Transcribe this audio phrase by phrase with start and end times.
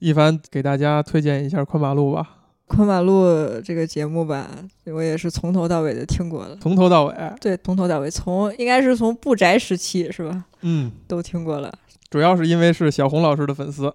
[0.00, 2.38] 一凡给大家推荐一下《宽马路》吧。
[2.66, 4.48] 宽马路这个节目吧，
[4.86, 6.56] 我也是从头到尾的听过了。
[6.60, 10.44] 从头到尾，对，从头到尾，从应该是从不宅时期是吧？
[10.62, 11.72] 嗯，都听过了。
[12.08, 13.92] 主要是因为是小红老师的粉丝。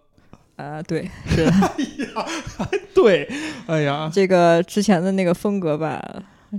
[0.57, 1.51] 啊，对，是的。
[1.51, 3.27] 哎呀，对，
[3.65, 5.99] 哎呀，这个之前的那个风格吧，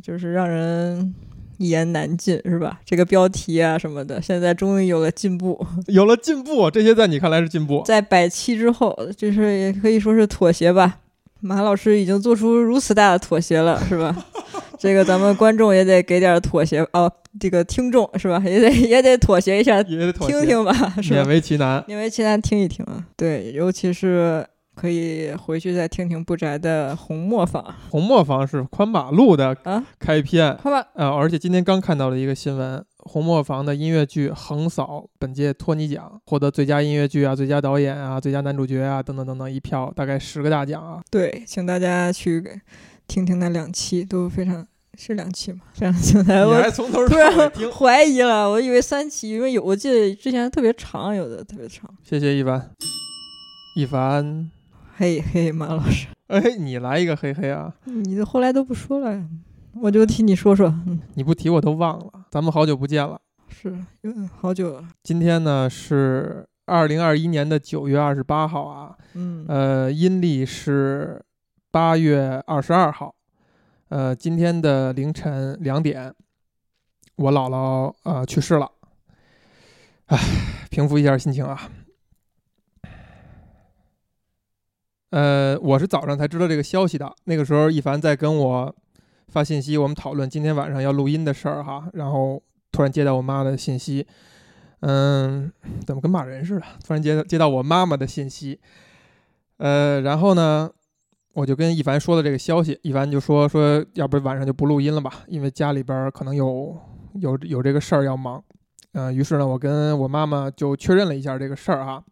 [0.02, 1.14] 就是让人
[1.58, 2.80] 一言难尽，是吧？
[2.84, 7.82] 这个标题啊什么的，现在终于有了进步， 有了进步，这些在你看来是进步？
[7.86, 10.98] 在百期之后，就是也可以说是妥协吧。
[11.40, 14.16] 马老师已经做出如此大的妥协了，是吧？
[14.78, 18.42] 这个咱们观众也得给点妥协哦，这个听众是吧？
[18.44, 21.22] 也得也得妥协一下，听听吧，是吧？
[21.22, 23.04] 勉为其难，勉为其难听一听啊。
[23.16, 27.74] 对，尤其是可以回去再听听不宅的红磨坊。
[27.90, 32.84] 红磨坊是宽马路的啊开篇，宽马呃，而且今天刚看到了一个新闻。
[33.08, 41.00] 红磨坊的音乐剧横扫本届托尼奖，获得最佳音乐剧啊、最佳导演啊、最佳男主角啊等等等等一票，大概十个大奖啊。
[41.08, 42.42] 对，请大家去
[43.06, 44.66] 听听那两期，都非常
[44.98, 45.60] 是两期吗？
[45.72, 47.32] 这样精彩，我突然
[47.70, 51.88] 怀疑了，我以为三期，因为有我记得之前特别长，有的特别长。
[52.02, 52.72] 谢谢一凡，
[53.76, 54.50] 一凡，
[54.98, 57.70] 嘿嘿，马老师， 哎，你来一个嘿嘿啊！
[57.84, 59.22] 你后来都不说了。
[59.82, 60.74] 我就替你说说，
[61.14, 62.10] 你不提我都忘了。
[62.30, 64.88] 咱们好久不见了，是，嗯，好久了。
[65.02, 71.22] 今天呢是二零二一年的九月二十八号啊，嗯，呃，阴历是
[71.70, 73.14] 八月二十二号，
[73.90, 76.14] 呃，今天的凌晨两点，
[77.16, 78.70] 我姥姥呃去世了，
[80.06, 80.18] 唉，
[80.70, 81.68] 平复一下心情啊。
[85.16, 88.76] 呃，我是早上才知道这个消息的，那个时候一凡在跟我。
[89.28, 94.06] 发信息，我们讨论今天晚上要录音的事儿哈，然后突然接到我妈的信息，
[94.80, 95.52] 嗯，
[95.84, 96.62] 怎么跟骂人似的？
[96.86, 98.58] 突然接到接到我妈妈的信息，
[99.56, 100.70] 呃，然后呢，
[101.34, 106.78] 我就跟一凡说了这个消息，一凡就说说，要不晚上就不录音了吧，因为家里边可能有
[107.14, 108.42] 有有这个事儿要忙，
[108.92, 112.02] 嗯，于是呢，我跟我妈妈就确认了一下这个事儿哈，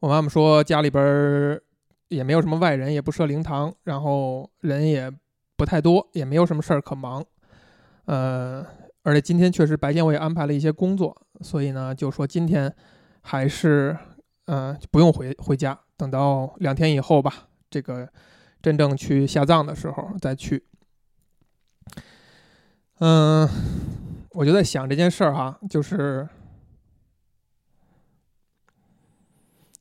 [0.00, 1.60] 我妈妈说家里边
[2.14, 5.12] 也没有什么外人，也不设灵堂，然后人也。
[5.56, 7.24] 不太多，也没有什么事儿可忙，
[8.06, 8.66] 呃，
[9.04, 12.74] 而且今天确实白天我也安排了一些工作，所以呢，就说今天
[13.20, 13.96] 还是，
[14.46, 18.08] 呃，不用回回家，等到两天以后吧，这个
[18.60, 20.64] 真正去下葬的时候再去。
[22.98, 23.48] 嗯，
[24.30, 26.28] 我就在想这件事儿哈，就是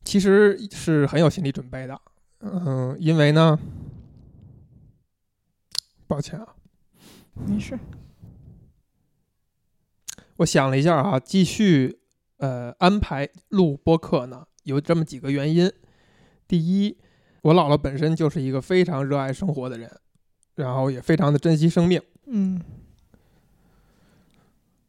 [0.03, 1.99] 其实是很有心理准备的，
[2.43, 3.57] 嗯，因为呢。
[6.05, 6.55] 抱歉啊，
[7.47, 7.79] 没事。
[10.35, 12.01] 我想了一下啊，继续
[12.37, 15.71] 呃安排录播客呢，有这么几个原因。
[16.47, 16.95] 第一，
[17.41, 19.89] 我姥姥本身就是一个非常热爱生活的人，
[20.55, 21.99] 然后也非常的珍惜生命。
[22.25, 22.61] 嗯，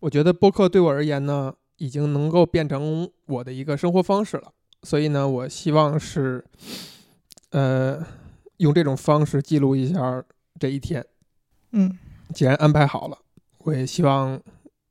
[0.01, 4.53] 我觉得播客对我而言呢，已经能够变成我的一个生活方式了。
[4.83, 6.45] 所以呢，我希望是
[7.55, 8.05] 呃
[8.57, 10.23] 用这种方式记录一下
[10.59, 11.05] 这一天。
[11.71, 11.97] 嗯，
[12.35, 13.17] 既然安排好了，
[13.59, 14.41] 我也希望，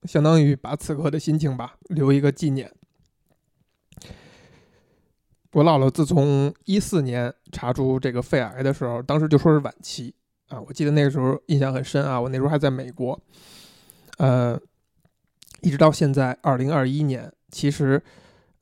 [0.03, 2.72] 相当于把此刻的心情吧留一个纪念。
[5.51, 10.16] 我姥姥自从一四年查出这个肺癌的时候，当时就说是晚期
[10.47, 13.19] 啊，我记得那个时候印象很深啊，我那时候还在美国，
[14.18, 14.59] 呃，
[15.62, 18.01] 一直到现在二零二一年，其实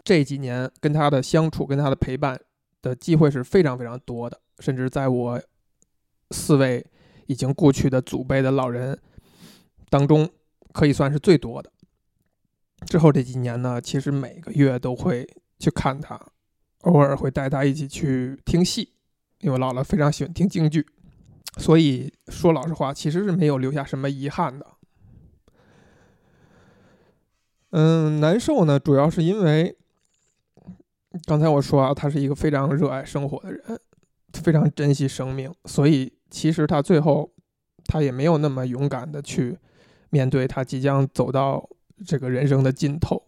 [0.04, 2.40] 这几年跟她的相处、跟她的陪伴
[2.82, 5.42] 的机会是非常非常多的，甚至在我
[6.32, 6.86] 四位。
[7.28, 9.00] 已经故去的祖辈的老人
[9.90, 10.30] 当中，
[10.74, 11.72] 可以算是最多的。
[12.88, 15.26] 之后这几年呢，其实每个月都会
[15.58, 16.20] 去看他，
[16.82, 18.92] 偶尔会带他一起去听戏，
[19.40, 20.86] 因为姥姥非常喜欢听京剧，
[21.58, 24.68] 所以说老实话，其实是没有留下什么遗憾的。
[27.70, 29.78] 嗯，难受呢，主要是因为
[31.26, 33.80] 刚才我说啊，他是一个非常热爱生活的人，
[34.34, 36.14] 非常珍惜生命，所以。
[36.34, 37.30] 其实他最后，
[37.84, 39.60] 他也没有那么勇敢的去
[40.12, 41.70] 面对他即将走到
[42.08, 43.22] 这个人生的尽头。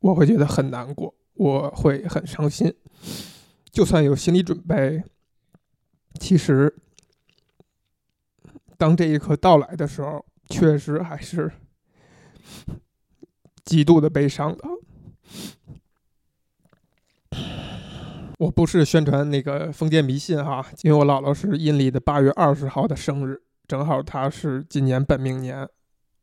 [0.00, 2.70] 我会觉得很难过，我会很伤心。
[3.72, 5.02] 就算有心理准备，
[6.20, 6.76] 其实
[8.76, 11.50] 当这一刻到来的时候，确实还是
[13.64, 14.68] 极度的悲伤的。
[18.38, 25.66] 我不是宣传那个封建迷信哈，因为我姥姥是阴历的八月二十号的生日，正好她是今年本命年，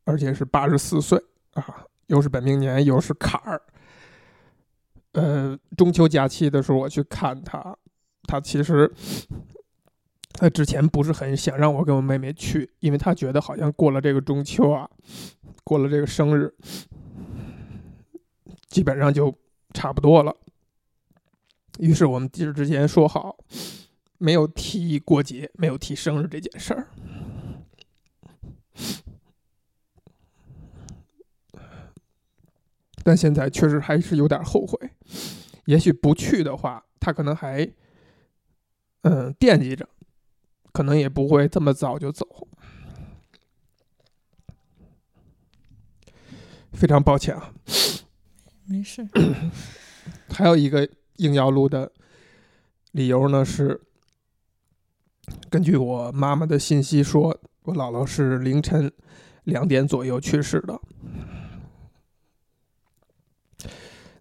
[0.04, 1.18] 而且是八十四岁
[1.54, 3.62] 啊，又是本命年又是坎儿，
[5.12, 7.76] 呃，中秋假期的时候我去看他，
[8.24, 8.92] 他其实
[10.34, 14.88] 他之前不是很想让我跟我妹妹去，因为他觉得好像过了这个中秋啊，
[15.64, 16.54] 过了这个生日，
[18.68, 19.34] 基本上就
[19.72, 20.36] 差不多了。
[21.78, 23.36] 于是我们其实之前说好，
[24.18, 26.88] 没有提过节，没有提生日这件事儿。
[33.04, 34.78] 但现在确实还是有点后悔，
[35.64, 37.68] 也许不去的话，他可能还，
[39.00, 39.88] 嗯，惦记着，
[40.72, 42.46] 可能也不会这么早就走。
[46.72, 47.52] 非常抱歉啊，
[48.64, 49.04] 没事。
[50.30, 50.88] 还有一个
[51.22, 51.92] 硬要录的
[52.90, 53.80] 理由呢，是
[55.48, 58.92] 根据我妈妈的信息说，我姥姥是凌晨
[59.44, 60.80] 两点左右去世的。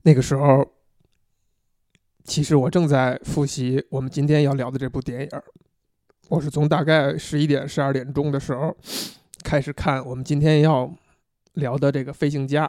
[0.03, 0.71] 那个时候，
[2.23, 5.41] 其实我正在复习我们今天要聊的这部电影
[6.29, 8.75] 我是从大概十一点、十二点钟的时候
[9.43, 10.91] 开始看我们今天要
[11.53, 12.65] 聊的这个《飞行家》，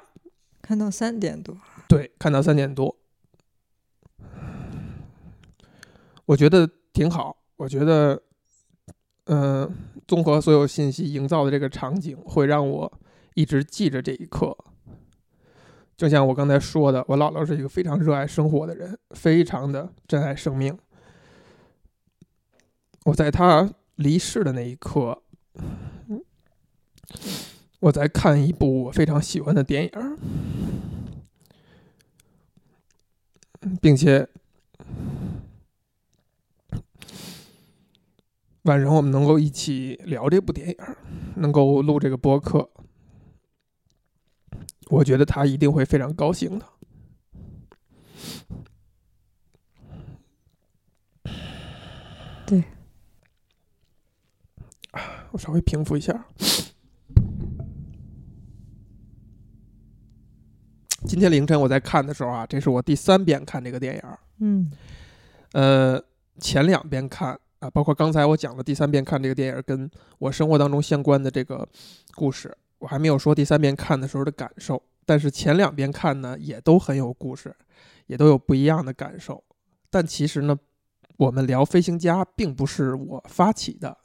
[0.60, 1.56] 看到三点多。
[1.86, 2.96] 对，看到三点多，
[6.32, 7.36] 我觉得挺好。
[7.56, 8.22] 我觉得，
[9.26, 9.70] 嗯，
[10.08, 12.90] 综合所有信息营造的这个场景，会让我
[13.34, 14.56] 一直记着这一刻。
[15.94, 20.76] 就像我刚才说的，我姥姥是一个非常热爱生活的人，非常的珍爱生命。
[23.04, 25.22] 我在她离世的那一刻，
[27.80, 29.90] 我在看一部我非常喜欢的电影，
[33.82, 34.26] 并且
[38.62, 40.76] 晚上我们能够一起聊这部电影，
[41.36, 42.70] 能够录这个播客。
[44.88, 46.66] 我觉得他一定会非常高兴的。
[52.46, 52.62] 对，
[55.32, 56.26] 我稍微平复一下。
[61.04, 64.02] 今天凌晨我在看的时候啊，这是我第三遍看这个电影。
[64.38, 64.70] 嗯，
[65.52, 66.00] 呃，
[66.38, 69.88] 前两遍看啊，包括刚才我讲的第三遍看这个电影，跟
[70.18, 71.66] 我生活当中相关的这个
[72.16, 72.52] 故事。
[72.80, 77.54] 我还没有说第三遍看的时候的感受，但是前两遍看呢，也都很有故事，
[78.08, 79.44] 也都有不一样的感受。
[79.88, 80.58] 但其实呢，
[81.18, 83.96] 我们聊《飞行家》并不是我发起的，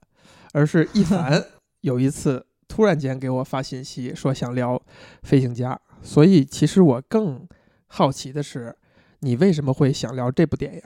[0.53, 1.43] 而是一凡
[1.81, 4.75] 有一次突然间给我发信息说想聊
[5.23, 7.47] 《飞行家》，所以其实我更
[7.87, 8.77] 好奇的是，
[9.21, 10.81] 你为什么会想聊这部电影？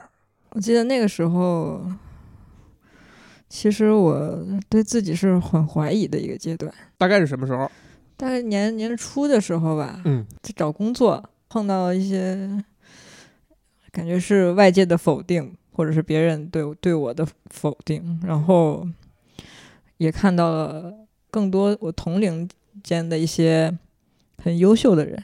[0.51, 1.85] 我记得那个时候，
[3.53, 6.73] 其实我对自己是很怀疑的一个阶段。
[6.97, 7.69] 大概是什么时候？
[8.15, 12.63] 大概年年初的时候吧，嗯，在找工作碰到一些
[13.91, 18.87] 感觉是外界的否定，或者是别人对对我的否定，然后
[19.97, 20.93] 也看到了
[21.29, 22.47] 更多我同龄
[22.81, 23.77] 间的一些
[24.41, 25.21] 很优秀的人，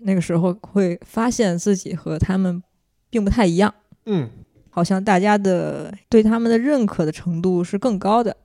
[0.00, 2.62] 那个时候会发现自己和他们
[3.08, 3.72] 并不太一样，
[4.04, 4.28] 嗯，
[4.76, 8.36] 好像大家的对他们的认可的程度是更高的，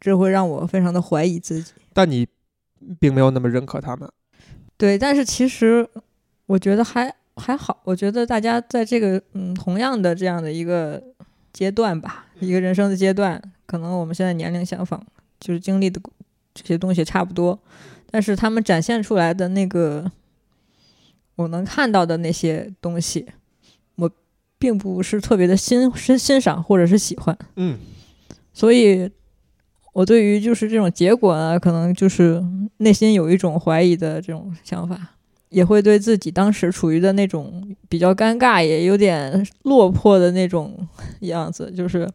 [0.00, 1.72] 这会让我非常的怀疑自己。
[1.92, 2.26] 但你
[2.98, 4.10] 并没有那么认可他们。
[4.76, 5.88] 对，但是其实
[6.46, 7.80] 我觉得还还好。
[7.84, 11.00] 我觉得大家在这个嗯同样的这样的一个
[11.52, 15.00] 阶段吧，一个人生的阶段，可能我们现在年龄相仿，
[15.38, 16.00] 就是经历的
[16.52, 17.56] 这些东西差不多，
[18.10, 20.10] 但是他们展现出来的那个
[21.36, 23.45] 我能看到的那些东西，我
[24.66, 27.38] 并不是特别的欣欣欣赏或者是喜欢。
[27.54, 27.78] 嗯，
[28.52, 29.08] 所以。
[29.92, 32.44] 我对于就是这种结果呢，可能就是
[32.76, 35.14] 内心有一种怀疑的这种想法，
[35.48, 40.86] 也会对自己当时处于的那种比较尴尬，也有点落魄的那种
[41.20, 41.72] 样子。
[41.74, 42.06] 就是，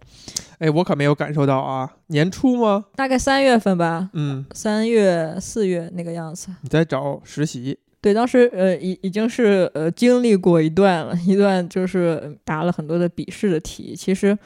[0.59, 2.85] 哎，我可没有感受到啊，年初吗？
[2.95, 6.49] 大概三月份吧，嗯，三月四月那个样子。
[6.61, 7.79] 你在找实习？
[8.01, 14.37] 对，当时呃已已经是呃经历过一段了，一段就是答了很多的笔试的题，其实。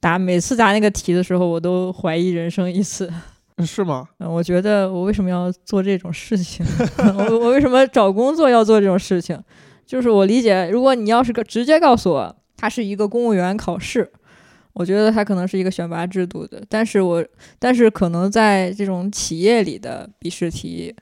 [0.00, 3.08] 答每次答那个题的时候，我都怀疑人生一次。
[3.64, 4.08] 是吗？
[4.18, 6.66] 嗯，我觉得我为什么要做这种事情？
[7.16, 9.40] 我我为什么找工作要做这种事情？
[9.86, 14.10] 就是我理解，如果你要是个直接告诉我它是一个公务员考试，
[14.72, 16.60] 我觉得它可能是一个选拔制度的。
[16.68, 17.24] 但是我
[17.60, 20.92] 但是可能在这种企业里的笔试题，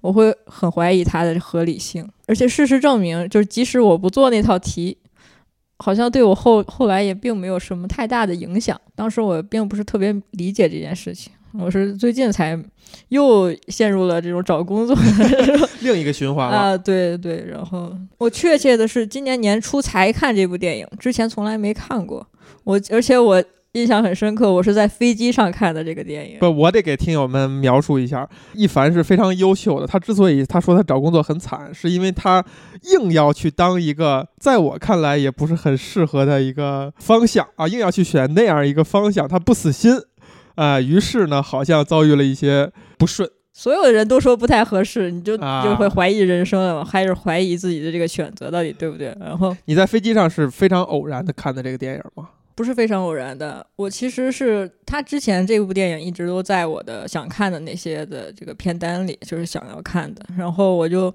[0.00, 2.08] 我会很怀疑它的合理性。
[2.26, 4.96] 而且事实证明，就是即使我不做那套题。
[5.82, 8.78] 好像对我后后来也并没有什么太大的影响。
[8.94, 12.62] 当时我并不是特别理解这件事情，我是最近才
[13.08, 14.94] 又陷入了这种找工作
[15.80, 16.54] 另一个循环了。
[16.54, 17.42] 啊，对对。
[17.48, 22.26] 然后我确切的是今年年初才看这部电影，之前从来没看过。
[22.64, 23.42] 我而且我
[23.74, 26.38] 印象很深刻，我是在飞机上看的这个电影。
[26.40, 29.86] 不，我得给听友们描述一下，一凡是非常优秀的。
[29.86, 32.44] 他之所以他说他找工作很惨，是因为他
[32.92, 39.92] 硬要去当一个在我看来也不是很适合的一个方向啊，硬要去选那样一个方向，他不死心
[40.56, 43.30] 啊、于是呢，好像遭遇了一些不顺。
[43.52, 49.16] 所有的人都说不太合适，你就啊就会怀疑人生了，还是怀疑自己的这个选择到底对不对？
[49.20, 52.30] 然后你在飞机上是非常偶然的看的这个电影吗？
[52.60, 61.10] 不是非常偶然的，我其实是他之前这部电影一直都在我的想看的那些的这个片单里，就是想要看的，然后我就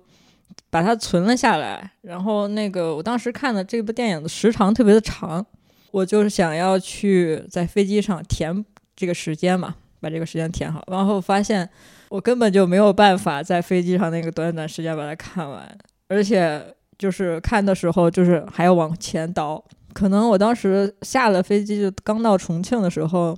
[0.71, 1.91] 把它存了下来。
[2.01, 5.45] 然后那个我当时看的这部电影的时长特别的长，
[5.91, 11.69] 我就是想要去在飞机上填这个时间嘛，把这个时间填好，然后发现
[12.09, 16.59] 我根本就没有办法在飞机上那个短短时间把它看完，而且
[16.97, 19.63] 就是看的时候就是还要往前倒。
[19.95, 23.33] 可能我当时下了飞机就刚到重庆的时候，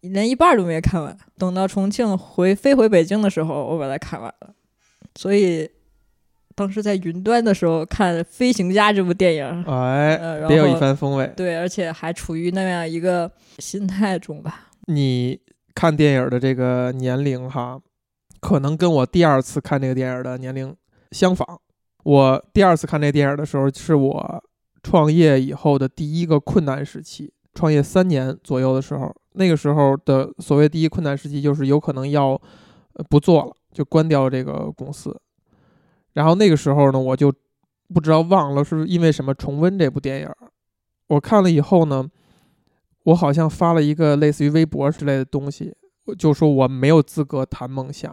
[0.00, 1.16] 连一半儿都没看完。
[1.38, 4.50] 等到重庆回飞回北京的时候，我把它看完了。
[5.14, 5.70] 所以
[6.56, 11.32] 当时在云端的时候看《飞行家》这部电影，哎，呃，别有一番风味。
[11.36, 13.30] 对，而且还处于那样一个
[13.60, 14.70] 心态中吧。
[14.86, 15.38] 你
[15.76, 17.80] 看电影的这个年龄哈，
[18.40, 20.74] 可能跟我第二次看这个电影的年龄
[21.12, 21.60] 相仿。
[22.02, 24.42] 我第二次看这个电影的时候，是我
[24.88, 32.40] 创业以后的第一个困难时期，创业三年左右的时候，那个时候的所谓第一困难时期，就是有可能要
[33.10, 35.14] 不做了，就关掉这个公司。
[36.14, 37.30] 然后那个时候呢，我就
[37.92, 40.30] 不知道忘了是因为什么重温这部电影。
[41.08, 42.08] 我看了以后呢，
[43.04, 45.76] 我好像发了一个类似于微博之类的东西，
[46.06, 48.10] 我就说我没有资格谈梦想，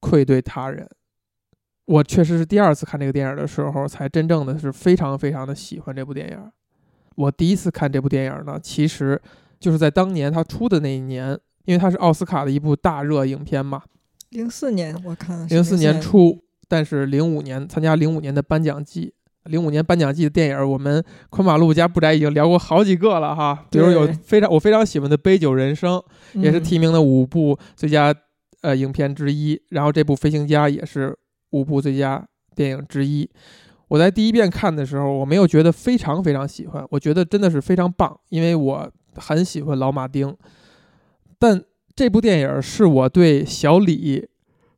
[0.00, 0.90] 愧对他人。
[1.90, 6.38] 我确实是第二次看这个电影的时候，才真正的是非常非常的喜欢这部电影。
[7.16, 9.20] 我第一次看这部电影呢，其实
[9.58, 13.82] 就是在当年它出的那一年，因为它是奥斯卡的一部大热影片嘛，
[14.28, 19.12] 零四年我看零四年年初，但是零五年参加零五年的颁奖季。
[19.46, 25.94] 零五年颁奖季的电影，我们宽马路加布宅已经聊过好几个了哈，比如有非常我非常喜欢的《杯酒人生》，
[26.40, 28.14] 也是嗯提名的五部最佳
[28.60, 29.60] 呃影片之一。
[29.70, 31.18] 然后这部《飞行家》也是
[31.50, 33.28] 五部最佳电影之一。
[33.88, 40.36] 我在第一遍看的时候，我没有觉得非常非常喜欢，我觉得真的是非常棒，因为我很喜欢老马丁。
[41.38, 41.60] 但
[41.96, 44.28] 这部电影是我对小李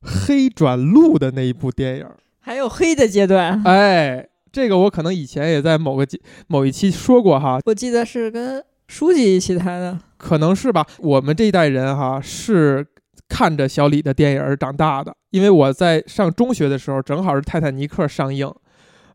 [0.01, 2.07] 黑转路的那一部电影。
[2.41, 9.99] 还有黑的阶段， 哎，这个我可能以前也在某个节某一期说过哈，我记得是跟书记一起谈的。
[10.17, 10.87] 可能是吧。
[10.99, 12.87] 我们这一代人哈是
[13.33, 18.53] 看着小李的电影儿长大的，因为我在上中学的时候，正好是《泰坦尼克》上映。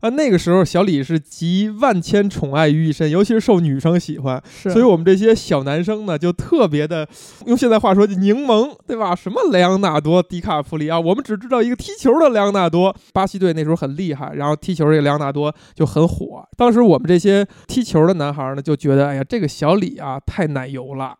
[0.00, 7.08] 啊，那个时候小李是集万千宠爱于一身，尤其是受女生喜欢，所以我们这些小男生呢，就特别的，
[7.46, 9.14] 用现在话说就柠檬，对吧？
[9.14, 16.44] 什么莱昂纳多、迪卡普里啊，我们只知道一个踢球的莱昂纳多，巴西队那时候很厉害，然后踢球这个莱昂纳多就很火。
[16.56, 21.16] 当时我们这些踢球的男孩呢，就觉得，哎呀，这个小李啊，太奶油了。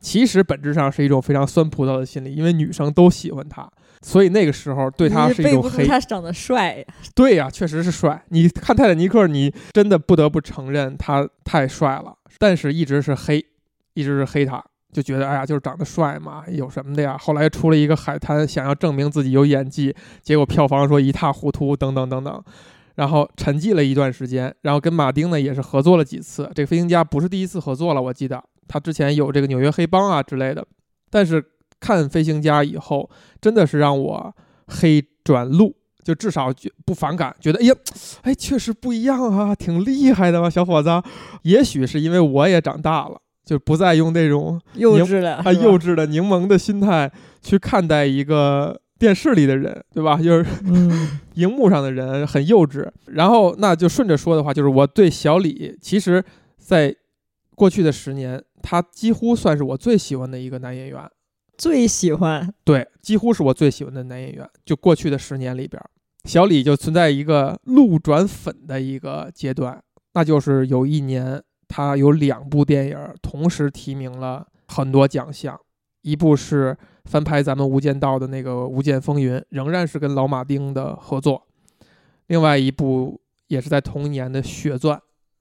[0.00, 5.86] 其实本质上是一种非常酸葡萄的心理，因为女生都喜欢他，所以那个时候对他是一种黑。
[5.86, 6.84] 他长得帅呀。
[7.14, 8.22] 对呀、确实是帅。
[8.30, 13.44] 你看泰坦尼克，你真的不得不承认他太帅了，但是一直是黑，
[13.92, 17.18] 一直是黑他，就觉得哎呀，就是长得帅嘛，有什么的呀？
[17.18, 22.42] 后来出了一个海滩，想要证明自己有演技，结果票房说一塌糊涂，等等等等。
[22.96, 26.50] 然后沉寂了一段时间，然后跟马丁呢也是合作了几次。
[26.54, 30.64] 这个飞行家不是第一次合作了，我记得他之前有这个纽约黑帮啊之类的。
[31.10, 31.44] 但是
[31.80, 33.10] 看飞行家以后，
[33.40, 34.32] 真的是让我
[34.68, 35.74] 黑转路，
[36.04, 37.74] 就至少觉不反感，觉得哎呀，
[38.22, 40.88] 哎，确实不一样啊，挺厉害的嘛，小伙子。
[41.42, 47.10] 也许是因为我也长大了，就不再用那种幼稚的，啊幼稚的柠檬的心态
[47.42, 50.16] 去看待一个电视里的人，对吧？
[50.22, 52.88] 就是嗯， 荧幕上的人很幼稚。
[53.06, 56.22] 然后那就顺着说的话，就是我对小李，其实
[56.56, 56.94] 在
[57.56, 61.10] 过去的十年，他几乎算是我最喜欢的一个男演员。
[61.58, 64.48] 最喜欢对，几乎是我最喜欢的男演员。
[64.64, 65.82] 就过去的十年里边，
[66.24, 69.82] 小李就存在一个路转粉的一个阶段，
[70.14, 75.60] 那就是有一年他有两部电影同时提名了很多奖项，
[76.00, 76.74] 一部是
[77.04, 81.42] 翻拍咱们《无间道》的那个《无间风云》，仍然是跟老马丁的合作；
[82.28, 84.96] 另外一部也是在同一年的《血钻》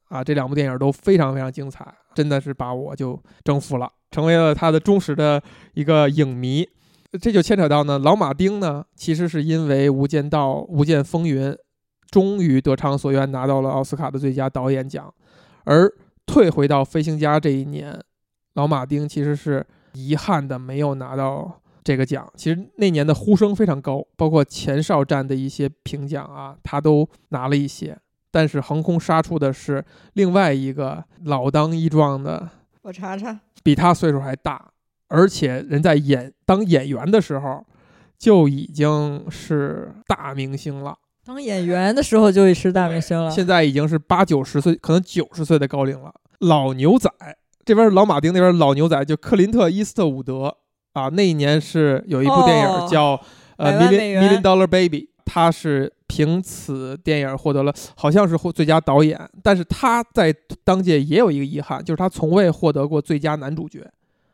[0.09, 3.89] 啊，这两部电影都非常非常精彩，真的是把我就征服了。
[4.11, 5.41] 成为了他的忠实的
[5.73, 6.67] 一个影迷。
[7.19, 11.51] 这就牵扯到呢，老马丁呢，其实是因为《无间道》《无间风云》
[12.11, 15.11] 终于得偿所愿，拿到了奥斯卡的最佳导演奖，
[15.63, 15.91] 而
[16.27, 17.99] 退回到《飞行家》这一年，
[18.53, 22.31] 老马丁其实是遗憾的没有拿到这个奖。
[22.35, 27.97] 其实那年的呼声非常高，包括前哨站的一些评奖啊，他都拿了一些。
[28.31, 29.83] 但是横空杀出的是
[30.13, 32.49] 另外一个老当益壮的，
[32.83, 34.71] 我查查，比他岁数还大。
[35.07, 37.65] 而且人在演当演员的时候，
[38.17, 40.95] 就已经是大明星了。
[41.25, 43.31] 当演员的时候就已是大明星了。
[43.31, 46.13] 现在已经是八九十岁，可能九十岁的高龄了。
[46.39, 47.09] 老牛仔
[47.65, 50.55] 这边老马丁那边老牛仔就克林特·伊斯特伍德
[50.93, 53.19] 啊，那一年是有一部电影叫
[53.57, 60.33] 呃《Million Million Dollar Baby》，他是凭此电影获得了好像是获最佳导演，但是他在
[60.63, 63.87] 当届也有一个遗憾，就是他从未获得过最佳男主角。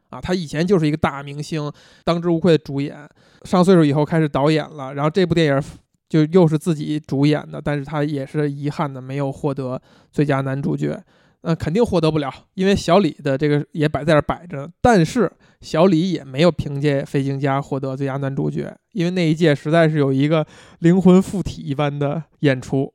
[0.09, 1.69] 啊，他以前就是一个大明星，
[2.05, 2.95] 当之无愧的主演。
[3.43, 5.61] 上岁数以后开始导演了，然后这部电影
[6.07, 9.81] 就又是自己主演的，但是他也是遗憾的没有获得
[10.13, 10.97] 最佳男主角。
[11.45, 14.67] 那肯定获得不了，因为小李的这个也摆在这摆着。
[14.81, 20.45] 但是小李也没有凭借《飞行家》获得最佳男主角，因为那一届实在是有一个
[20.79, 22.91] 灵魂附体一般的演出，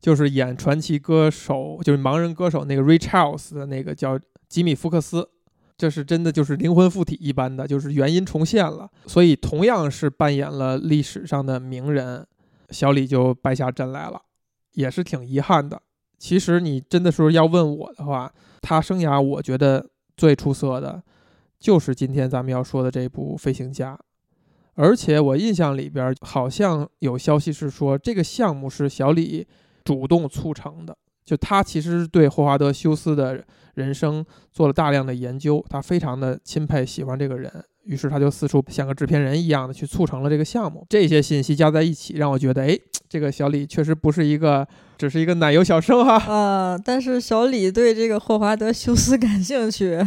[0.00, 5.28] 就是演传奇歌手，就是盲人歌手那个 Ray Charles 的那个叫吉米·福克斯。
[5.76, 8.90] 这是真的，就是灵魂附体一般的，就是原因重现了。
[9.06, 12.26] 所以同样是扮演了历史上的名人，
[12.70, 14.22] 小李就败下阵来了，
[14.72, 15.80] 也是挺遗憾的。
[16.18, 21.02] 其实你真的说要问我的话，他生涯我觉得最出色的，
[21.58, 23.94] 就是今天咱们要说的这部《飞行家》。
[24.74, 29.46] 而且我印象里边好像有消息是说，这个项目是小李
[29.84, 33.44] 主动促成的，就他其实对霍华德·休斯的。
[33.74, 40.84] 人生做了大量的研究，他非常的钦佩喜欢这个人，于是他就四处像个制片人一样的去促成了这个项目。
[40.88, 42.76] 这些信息加在一起，让我觉得，哎，
[43.08, 44.66] 这个小李确实不是一个，
[44.98, 46.16] 只是一个奶油小生哈。
[46.32, 49.98] 啊，但是小李对这个霍华德·休斯感兴趣，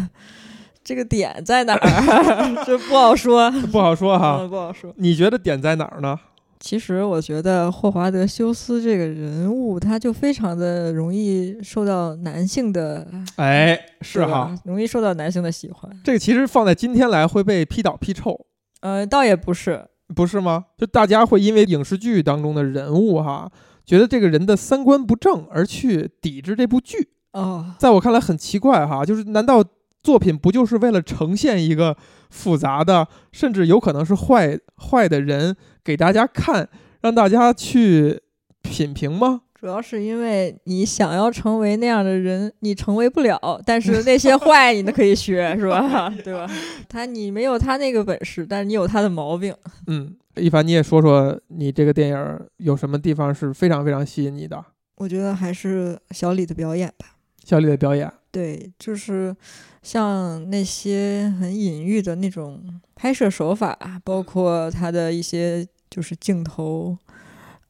[0.83, 1.81] 这个点在哪儿？
[2.65, 4.93] 这不好说， 不好说哈，不好说。
[4.97, 6.19] 你觉得点在哪儿呢？
[6.59, 15.91] 其实我觉得霍华德·休斯这个人物，他就非常的容易受到男性的哎，是哈，容易受到男性的喜欢。
[16.03, 18.39] 这个其实放在今天来会被批倒批臭，
[18.81, 20.65] 呃，倒也不是，不是吗？
[20.77, 23.51] 就大家会因为影视剧当中的人物哈，
[23.85, 29.63] 觉得这个人的三观不正而去抵制这部剧啊，在我看来很奇怪哈，就是难道
[30.03, 31.95] 作品不就是为了呈现一个
[32.29, 35.55] 复杂的，甚至有可能是坏坏的人？
[35.83, 36.67] 给大家看，
[37.01, 38.21] 让大家去
[38.61, 39.41] 品评吗？
[39.61, 43.61] 主要是因为你想要成为那样的人，你成为不了。
[43.63, 46.09] 但是那些坏，你都可以学，是吧？
[46.25, 46.49] 对吧？
[46.89, 49.53] 他你没有他那个本事，但是你有他的毛病。
[49.85, 54.65] 嗯，一凡，你也说说你这个电影有什么地方是非常非常吸引你的？
[54.95, 57.17] 我觉得还是小李的表演吧。
[57.45, 59.35] 小李的表演，对，就是
[59.83, 66.97] 像那些很隐喻的那种拍摄手法，包括他的一些就是镜头、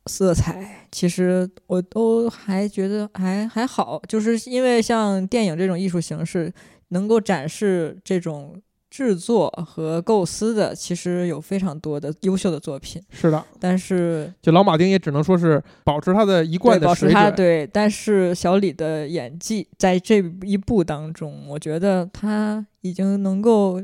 [0.05, 6.53] 色彩，其实我都还觉得还还好，就是因为像电影这种艺术形式，
[6.89, 8.61] 能够展示这种。
[8.91, 13.41] 制作和构思的其实有非常多的优秀的作品，是的。
[13.57, 17.33] 但是就老马丁也只能说是保持他的一贯的水准。
[17.33, 23.81] 对，但是小李的演技在这一部当中，我觉得他已经能够。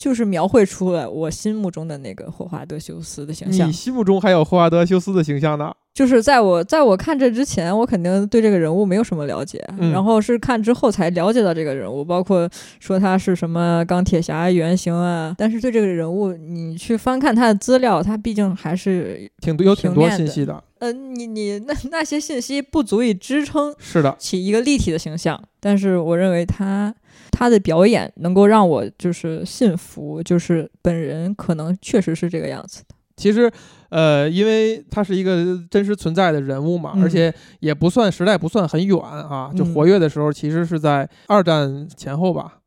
[0.00, 3.68] 就是描绘出了我心目中的那个霍华德·休斯的形象。
[3.68, 5.70] 你心目中还有霍华德·休斯的形象呢？
[5.92, 15.34] 就是在我在我看这之前，我肯定对这个人物没有什么了解，然后是看之后才了解到这个人物，包括说他是什么钢铁侠原型啊。
[15.36, 20.64] 但是对这个人物，你去翻看他的资料，他毕竟还是挺有挺多信息的。
[20.78, 26.94] 呃，你你那那些信息不足以支撑是的起一个立体的形象，但是我认为他。
[27.30, 32.94] 他的表演能够让我就是信服，就是本人可能确实是这个样子的。
[33.16, 33.50] 其实，
[33.90, 42.59] 呃，因为他是一个真实存在的人物嘛，而且也不算时代不算很远啊，就活跃的时候其实是在二战前后吧。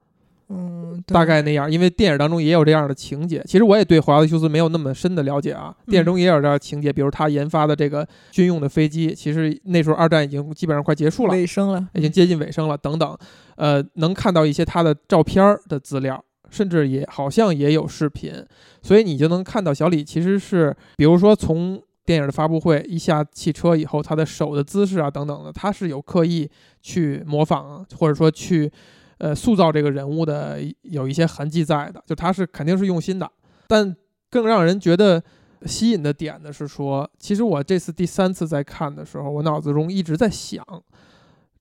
[0.50, 3.42] 嗯，大概那样，因为电影当中也有这样的情节。
[3.48, 5.76] 其实我也对华德休斯没有那么深的了解啊。
[5.88, 12.78] 电影中也有这样的情节，比如他研发的这个军用的飞机，其实那时候二战已经基本上快结束了，尾声了，已经接近尾声了。
[12.78, 13.18] 等等，
[13.56, 18.34] 呃，能看到一些他的照片的资料，甚至也好像也有视频，
[18.82, 26.48] 所以你就能看到小李其实是，比如说从电影的发布会一下汽车以后，他的手的姿势啊等等的，他是有刻意
[26.82, 28.72] 去模仿，或者说去。
[29.18, 33.30] 呃塑造这个人物的有一些痕迹在的，就他是肯定是用心的。
[33.68, 33.96] 但
[34.30, 35.24] 更让人觉得
[35.66, 40.66] 吸引的点呢是说，其实我这次第三次在看的时候，我脑子中一直在想。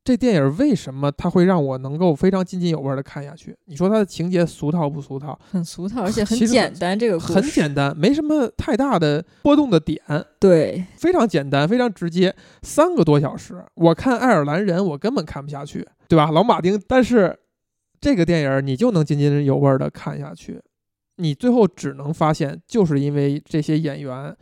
[0.04, 3.56] 这电影为什么它会让我能够非常津津有味的看下去？
[3.66, 5.38] 你说它的情节俗套不俗套？
[5.48, 6.98] 很俗套，而且很简单。
[6.98, 10.02] 这个很简单，没什么太大的波动的点。
[10.40, 12.34] 对，非常简单，非常直接。
[12.62, 16.32] 三个多小时，我看爱尔兰人，我根本看不下去，对吧？
[16.32, 17.38] 老马丁，但是
[18.02, 20.60] 这个电影你就能津津有味的看下去。
[21.16, 24.36] 你最后只能发现，就是因为这些演员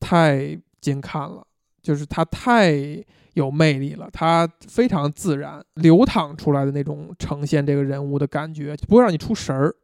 [0.00, 1.46] 太精看了，
[1.82, 3.04] 就是他太。
[3.36, 9.74] 有魅力了，他非常自然流淌出来的那种呈现这个人物的感觉，不会让你出神儿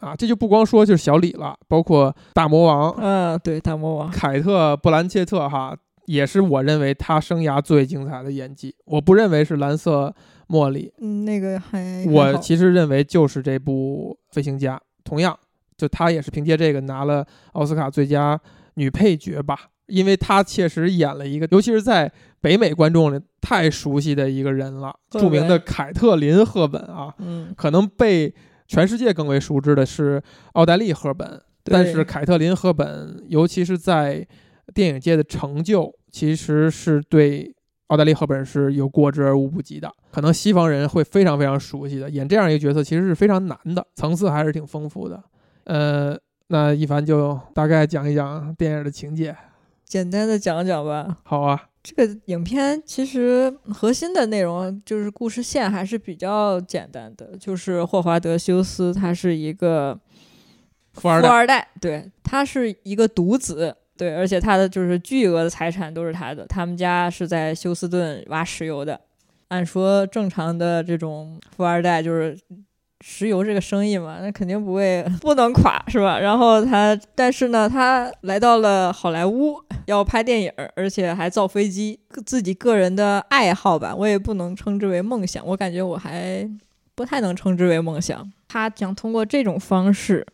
[0.00, 0.16] 啊！
[0.16, 8.74] 这就不光说就是小李了，包括大魔王，嗯，对，大魔王凯特·布兰切特哈，也是我认为他生涯最精彩的演技。
[8.84, 10.14] 我不认为是蓝色
[10.48, 15.38] 茉莉，嗯，那个还我其实认为就是这部《飞行家》，同样
[15.76, 18.40] 就他也是凭借这个拿了奥斯卡最佳
[18.74, 19.68] 女配角吧。
[19.86, 22.10] 因为他确实演了一个，尤其是在
[22.40, 28.32] 北美观众里太熟悉的一个人了，著名的凯特琳·赫本啊，嗯，可能被
[28.68, 34.26] 全世界更为熟知的是奥黛丽·赫本，但是凯特琳·赫本，尤其是在
[34.74, 37.54] 电影界的成就，其实是对
[37.88, 45.22] 奥黛丽·赫本是有过之而无不及的，可能西方人会非常非常熟悉的，演这样一个角色其实是非常难的，层次还是挺丰富的。
[45.64, 49.36] 呃，那一凡就大概讲一讲电影的情节。
[49.84, 51.18] 简单的讲讲吧。
[51.22, 60.00] 好啊，这个影片其实核心的内容就是故事线还是比较简单的，就是霍华德·休斯他是一个
[60.94, 66.46] 富二代，对他是一个独子，对，而且他的就是巨额的财产都是他的。
[66.46, 69.00] 他们家是在休斯顿挖石油的，
[69.48, 72.38] 按说正常的这种富二代就是。
[73.04, 76.20] 石油这个生意嘛，那肯定不会不能垮，是吧？
[76.20, 86.48] 然后他，但是呢，他来到了好莱坞，要拍电影，而且还造飞机，自己个人的爱好吧，我也不能称之为梦想，我感觉我还
[86.94, 88.32] 不太能称之为梦想。
[88.46, 90.24] 他想通过这种方式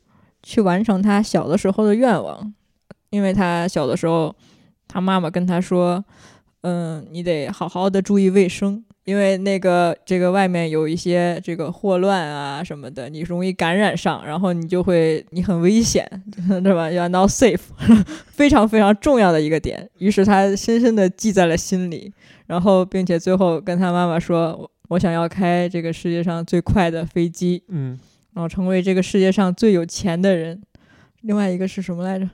[0.42, 2.52] 去完成他小的时候的愿望，
[3.10, 4.34] 因为他小的时候，
[4.86, 6.04] 他妈妈跟他说
[6.62, 16.06] ：“嗯，你得好好的注意卫生。”因为那个这个外面有一些这个霍乱啊什么的，你容易感染上，然后你就会你很危险，
[16.62, 16.90] 对吧？
[16.90, 17.58] 要 not safe，
[18.28, 19.88] 非常非常重要的一个点。
[19.96, 22.12] 于是他深深的记在了心里，
[22.46, 27.98] 然后并且最后跟他妈妈说：“我我想要开这个世界上最快的飞机，嗯，
[28.34, 30.60] 然后成为这个世界上最有钱的人。”
[31.22, 32.28] 另外一个是什么来着？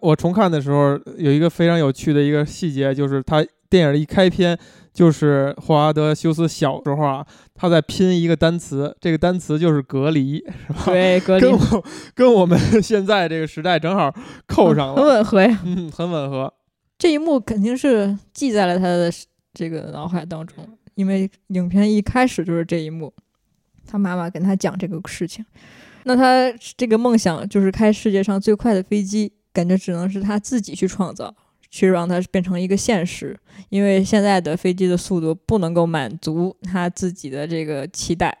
[0.00, 4.58] 我重看的时候有一个非常有趣的一个细节，就是他电影一开篇。
[4.92, 10.82] 就是霍华德·休斯小时候啊，他在拼一个单词，这个单词就是隔离，是吧？
[10.86, 11.42] 对，隔离。
[11.42, 14.12] 跟我跟我们 现在这个时代正好
[14.48, 16.52] 扣上了，很吻合呀，嗯，很吻合。
[16.98, 19.08] 这一幕肯定是记在了他的
[19.54, 23.14] 这个脑海当中，因为影片一开始就是这一幕，
[23.86, 25.46] 他妈妈跟他讲这个事情。
[26.02, 31.34] 那他这个梦想就是开世界上最快的飞机，感觉只能是他自己去创造。
[31.72, 38.36] 去让它变成一个现实，因为现在的飞机的速度不能够满足他自己的这个期待。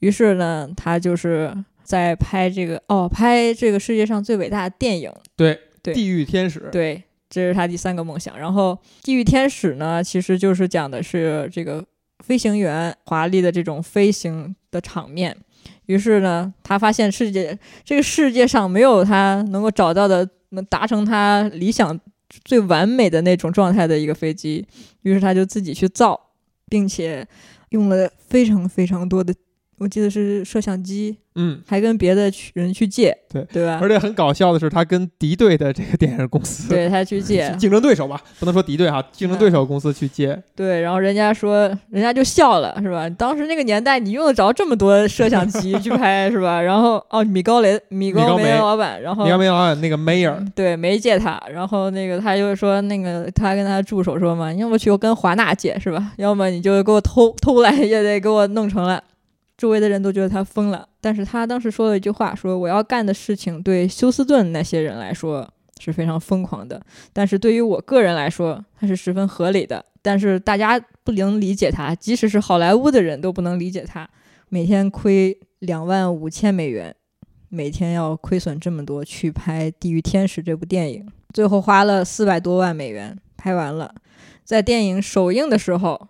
[0.00, 1.50] 于是呢，他就是
[1.82, 5.10] 在拍这个哦，拍这个世界上最伟大的电影。
[5.34, 6.68] 对对，地狱天使。
[6.70, 8.38] 对，这是他第三个梦想。
[8.38, 11.82] 然后，地狱天使呢，其实就是讲的是这个
[12.22, 15.34] 飞行员华丽的这种飞行的场面。
[15.90, 21.98] 于是呢，他发现世界这个世界上没有他能够找到的能达成他理想。
[22.44, 24.64] 最完美的那种状态的一个飞机，
[25.02, 26.28] 于是他就自己去造，
[26.68, 27.26] 并且
[27.70, 29.34] 用了非常非常多的。
[29.80, 33.78] 我记得是摄像机，嗯，还跟别的人去借，对对吧？
[33.80, 40.38] 而且很搞笑的是，他跟敌对的这个电影公司，对他去 借竞争对手吧，不能说敌对哈，竞争对手公司去借。
[40.54, 43.08] 对，然后人家说，人家就笑了，是吧？
[43.08, 46.60] 当时那个年代，你用得着这么多摄像机去拍，是吧？
[46.60, 56.12] 然后哦，米高雷，米高梅老板，然后米高梅老板那个梅尔，对，没借他，然后那个他就说，那个他跟他助手说嘛，要么去跟华纳借，是吧？
[56.18, 59.02] 要么你就给我偷偷来，也得给我弄成了。
[59.60, 65.46] 周围的人都觉得他疯了，但是他当时说了一句话，说我要干的事情对休斯顿那些人来说
[65.78, 66.80] 是非常疯狂的，
[67.12, 69.84] 但是对于我个人来说，他是十分合理的。
[70.00, 74.08] 但是大家不能理解他，即使是好莱坞的人都不能理解他，
[74.48, 76.96] 每天亏两万五千美元，
[77.50, 83.94] 每天要亏损这么多去拍《地狱天使》这部电影，最后花了四百多万美元拍完了，
[84.42, 86.08] 在电影首映的时候，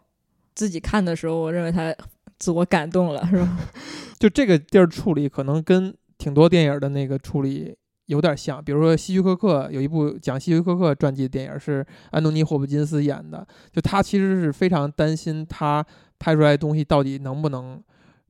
[0.54, 1.92] 自己看的时候，我认为他。
[2.40, 3.58] 自我感动了，是吧？
[4.18, 7.72] 就这个地儿处理，可能跟挺多电影的那个处理
[8.06, 8.62] 有点像。
[8.62, 13.46] 比如说希区柯克有一部讲希区柯克传记的电影，是安东尼·霍普金斯演的。
[13.72, 15.84] 就他其实是非常担心他
[16.18, 17.80] 拍出来的东西到底能不能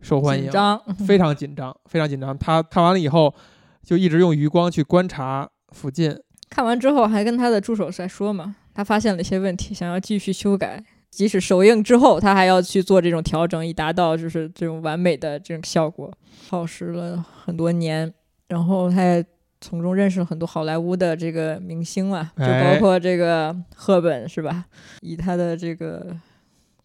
[0.01, 2.37] 受欢迎，紧张，非常紧张，非常紧张。
[2.37, 3.35] 他看完了以后，
[3.83, 6.17] 就一直用余光去观察附近。
[6.49, 10.85] 看完之后还跟他的助手在说嘛，他发现了一些问题，想要继续修改。
[11.11, 16.11] 即使首映之后，他还要去做这种调整，以达到就是这种完美的这种效果。
[16.49, 18.13] 耗时了很多年，
[18.49, 19.25] 然后他也
[19.61, 24.65] 从中认识了很多好莱坞的这个明星嘛，就包括这个赫本是吧？
[25.03, 26.17] 以他的这个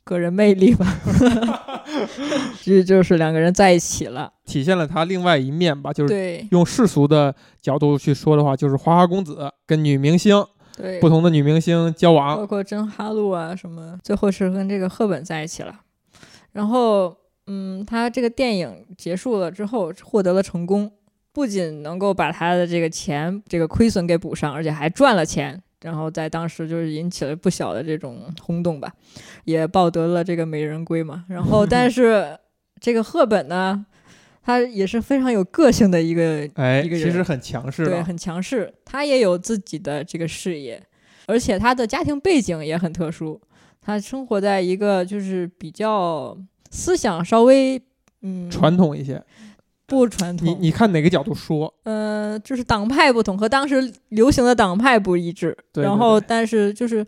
[0.04, 0.86] 个人魅力吧，
[2.62, 10.44] 这就是两个人在一起了，体现了他另外一面吧，就是对用世俗的角度去说的话，就是花花公子跟女明星。
[10.78, 15.80] 对，不同的女明星交往，包括真哈露啊什么，最后是跟这个赫本在一起了。
[16.52, 17.16] 然后，
[17.48, 20.92] 嗯，他这个电影结束了之后获得了成功，
[21.32, 25.62] 不仅能够把他的这个钱这个亏损给补上，而且还赚了钱。
[25.82, 28.92] 然后在当时就是引起了不小的这种轰动吧，
[29.44, 31.26] 也抱得了这个美人归嘛。
[31.28, 32.38] 然后，但是
[32.80, 33.86] 这个赫本呢？
[34.46, 38.72] 他也是非常有个性的一个，哎，一个人，其实很强势，对，很强势。
[38.86, 40.80] 他也有自己的这个事业，
[41.26, 43.42] 而且他的家庭背景也很特殊。
[43.82, 46.38] 他生活在一个就是比较
[46.70, 47.82] 思想稍微
[48.22, 49.20] 嗯传统一些，
[49.88, 50.48] 不传统。
[50.48, 51.74] 你你看哪个角度说？
[51.82, 55.58] 呃，就是党派不同，和当时流行的党派不一致。
[55.74, 57.04] 然后，但是就是。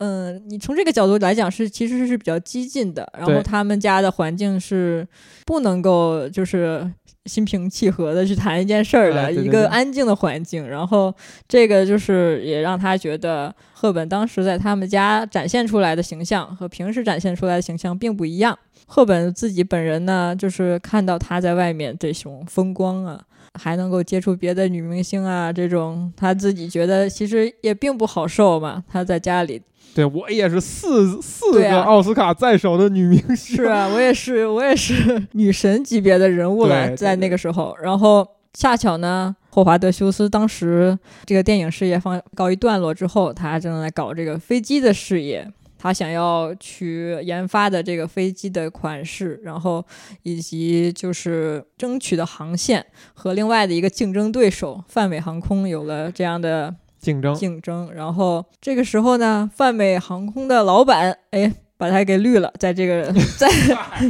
[0.00, 5.06] 嗯，你从这个角度来讲是其实是比较激进的，然后他们家的环境是
[5.44, 6.90] 不能够就是
[7.26, 11.14] 心平气和的去谈一件事儿的一个安静的环境，然后
[11.46, 18.58] 这个就是也让他觉得赫本当时在他们家展现出来的形象和平时展现出来的形象并不一样。
[18.86, 23.22] 赫本自己本人呢，就是看到他在外面这种风光啊，
[23.60, 29.60] 还能够接触别的女明星啊，这种他自己觉得其实也并不好受嘛，他在家里。
[29.92, 37.76] 对我也是四四个奥斯卡在手的女明星，是啊，我也是，我也是女神级别的人物了，在那个时候。
[37.82, 49.84] 然后恰巧呢，霍华德·休斯当时这个电影事业方告一段落之后，他正在搞这个飞机的事业，他想要去研发的这个飞机的款式，然后
[50.22, 56.76] 以及就是争取的航线和另外的一个竞争对手泛美航空有了这样的。
[57.00, 63.48] 竞争竞争，然后这个时候呢，泛美航空的老板哎，把他给绿了，在这个 在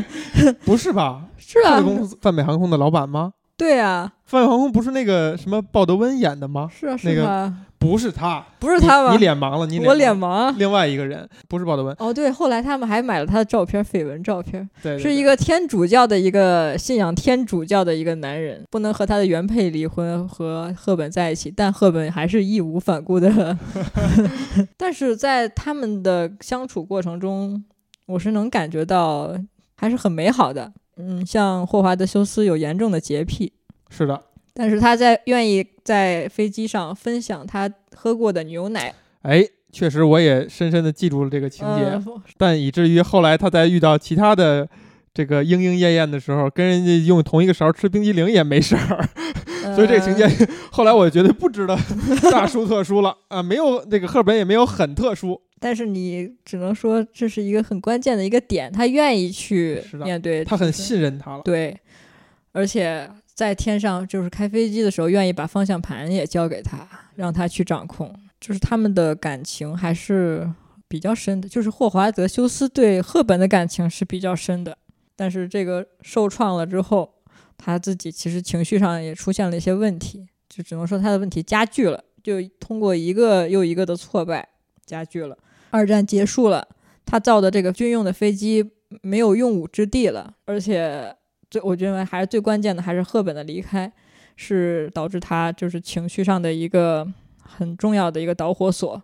[0.66, 1.24] 不是吧？
[1.38, 3.32] 是啊，公司泛美航空的老板吗？
[3.56, 6.68] 对啊，泛美航空不是那个什么鲍德温演的吗？
[6.70, 7.52] 是啊，那个。
[7.80, 9.12] 不是他，不是他吧？
[9.12, 10.54] 你脸盲了，你我脸盲。
[10.58, 11.96] 另外一个人不是鲍德温。
[11.98, 14.68] 哦，对，后来他们还买了他的照片，绯闻照片。
[14.82, 23.56] 对，是一个天主教的一个信仰天主教的一个男人，不能和他的原配离婚，和赫本在一起，但赫本还是义无反顾的。
[24.76, 27.64] 但是在他们的相处过程中，
[28.06, 29.34] 我是能感觉到
[29.74, 30.70] 还是很美好的。
[30.98, 33.54] 嗯，像霍华德休斯有严重的洁癖。
[33.88, 34.22] 是的。
[34.52, 44.68] 但是他在愿意在飞机上分享他喝过的牛奶，哎，确实我也深深的记住了这个情节，但以至于后来他在遇到其他的
[45.14, 49.08] 这个莺莺燕燕的时候，跟人家用同一个勺吃冰激凌也没事儿，
[49.74, 50.26] 所以这个情节
[50.70, 51.76] 后来我觉得不值得
[52.30, 61.78] 大书特书了啊，没有那个赫本也没有很特殊，但是你只能说这是一个很关键的一个点，他愿意去面对，他很信任他了，对，
[62.52, 63.08] 而且。
[63.40, 68.14] 在天上就是开飞机的时候，愿意把方向盘也交给他，让他去掌控。
[68.38, 70.46] 就是他们的感情还是
[70.86, 71.48] 比较深的。
[71.48, 74.76] 就是霍华德·休斯对赫本的感情是比较深的，
[75.16, 77.14] 但是这个受创了之后，
[77.56, 82.04] 他自己其实情绪上也出现了一些问题，就只能说他的问题加剧了。
[82.22, 84.46] 就通过一个又一个的挫败
[84.84, 85.34] 加剧了。
[85.70, 86.68] 二战结束了，
[87.06, 91.16] 他造的这个军用的飞机没有用武之地了，而且。
[91.50, 93.92] 最我认为还是最关键的，还是赫本的离开，
[94.36, 97.06] 是导致他就是情绪上的一个
[97.42, 99.02] 很重要的一个导火索。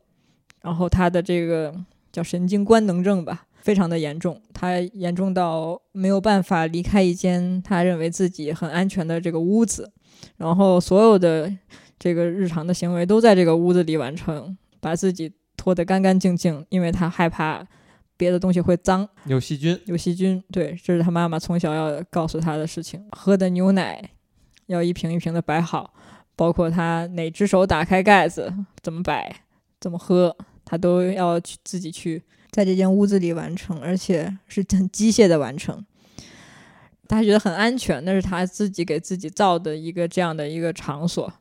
[0.62, 1.74] 然后他的这个
[2.12, 9.92] 叫神经官能症吧，非常的严重，他严重到没有办法离开一间他认为自己很安全的这个屋子，
[10.36, 11.52] 然后所有的
[11.98, 17.66] 这个日常的行为都在这个屋子里完成，把自己拖得干干净净，因为他害怕。
[18.16, 20.42] 别的东西会脏，有细菌，有细菌。
[20.50, 23.04] 对，这是他妈妈从小要告诉他的事情。
[23.10, 24.10] 喝的牛奶
[24.66, 25.92] 要一瓶一瓶的摆好，
[26.34, 28.52] 包括他哪只手打开盖子，
[28.82, 29.42] 怎么摆，
[29.80, 35.84] 怎么喝，他都要去自己去在这间屋子里完成，而且是很机械的完成。
[37.08, 41.32] 他觉得很安全，那是他自己给自己造的一个这样的一个场所。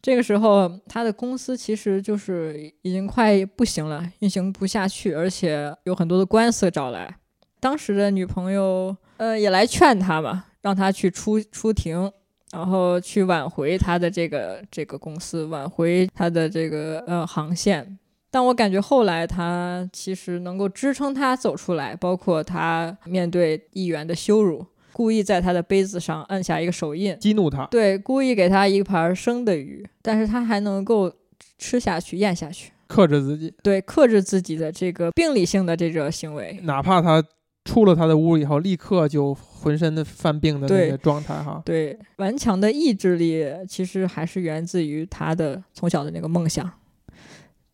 [0.00, 7.16] 这个时候，他的公司其实就是已经快不行了，运行不下去，而且有很多的官司找来。
[7.60, 12.10] 当时的女朋友，呃，也来劝他嘛，让他去出出庭，
[12.52, 17.98] 然后去挽回他的这个这个公司，挽回他的这个呃航线。
[18.30, 24.64] 但我感觉后来他其实能够支撑他走出来，包括他面对议员的羞辱。
[24.98, 27.64] 故意在他的杯子上按下一个手印，激怒他。
[27.66, 31.08] 对，故意给他一盘生的鱼，但是他还能够
[31.56, 33.54] 吃下去、咽下去，克制自己。
[33.62, 36.58] 对，克制自己的这个病理性的这个行为。
[36.64, 37.22] 哪怕他
[37.64, 41.62] 出了他的屋以后，立刻就浑身的犯病的那个状态，哈。
[41.64, 46.68] 对，顽强的意志力其实还是源自于他的从小的那个梦想，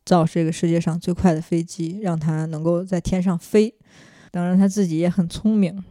[0.04, 3.72] 造这个世界上最快的飞机，让他能够在天上飞。
[4.30, 5.82] 当然，他自己也很聪明。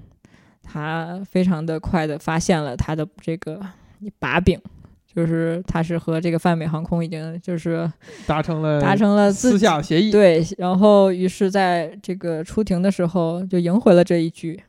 [0.64, 3.62] 他非常的快的发现了他的这个
[4.18, 4.60] 把柄，
[5.06, 7.92] 就是他是和这个泛美航空已经就是
[8.26, 14.60] 达成了达成了私下协议，对，然后于是在这个出庭的时候就赢回了这一局，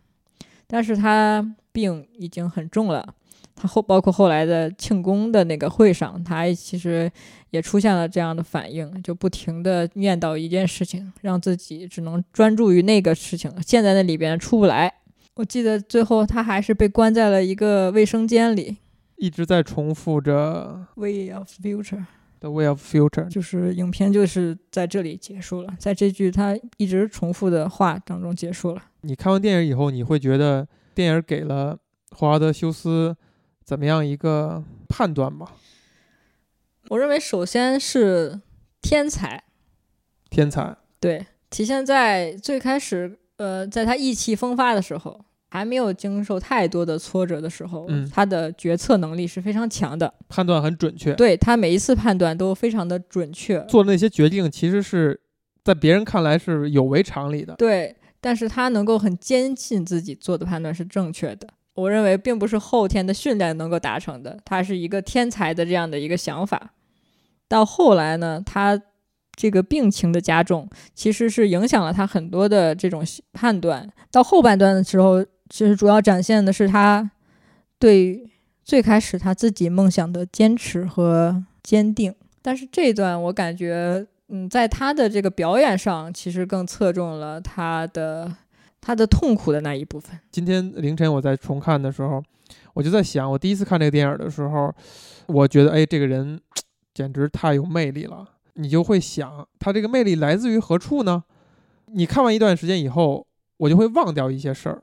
[0.66, 3.14] 但是他病已经很重了，
[3.56, 7.10] 他后包括后来的庆功的那个会上，他其实
[7.50, 14.92] 也出现了这样的反应，就不停的念叨一件事情，让自己只能专注于那个事情，陷在那里边出不来。
[15.36, 18.76] 我记得最后他还是被关在了一个卫生间里，
[19.16, 22.04] 一直在重复着 “Way of Future”。
[22.38, 28.82] The “Way of Future”，就是影片就是在这里结束了，在这句他一直重复的话当中结束了。
[29.00, 31.76] 你看完电影以后，你会觉得电影给了
[32.10, 33.16] 霍华德·修斯
[33.64, 35.48] 怎么样一个判断吗？
[36.90, 38.40] 我认为首先是
[38.80, 39.42] 天才，
[40.30, 43.18] 天才对，体现在最开始。
[43.36, 51.12] 呃，在他意气风发的时候，还没有经受太多的挫折的时候，他的决策能力是非常强的，判断很准确。
[51.14, 55.20] 对他每一次判断都非常的准确，做那些决定其实是
[55.64, 57.54] 在别人看来是有违常理的。
[57.56, 61.48] 对，但是他能够很坚信自己做的判断是正确的。
[61.74, 66.74] 我认为并不是后天的训练能够达成的，他是一个天才的这样的一个想法。
[67.48, 68.80] 到后来呢，他。
[69.36, 73.88] 这个病情的加重，其实是影响了他很多的这种判断。
[74.10, 77.10] 到后半段的时候，其实主要展现的是他
[77.78, 78.30] 对
[78.62, 82.14] 最开始他自己梦想的坚持和坚定。
[82.40, 88.30] 但是这段我感觉，嗯，在他的这个表演上，其实更侧重了他的
[88.80, 90.18] 他的痛苦的那一部分。
[90.30, 92.22] 今天凌晨我在重看的时候，
[92.74, 94.72] 我就在想，我第一次看这个电影的时候，
[95.26, 96.38] 我觉得，哎，这个人
[96.92, 98.28] 简直太有魅力了。
[98.54, 101.24] 你就会想，他这个魅力来自于何处呢？
[101.86, 104.82] 你看完一段时间以后，我就会忘掉一些事儿，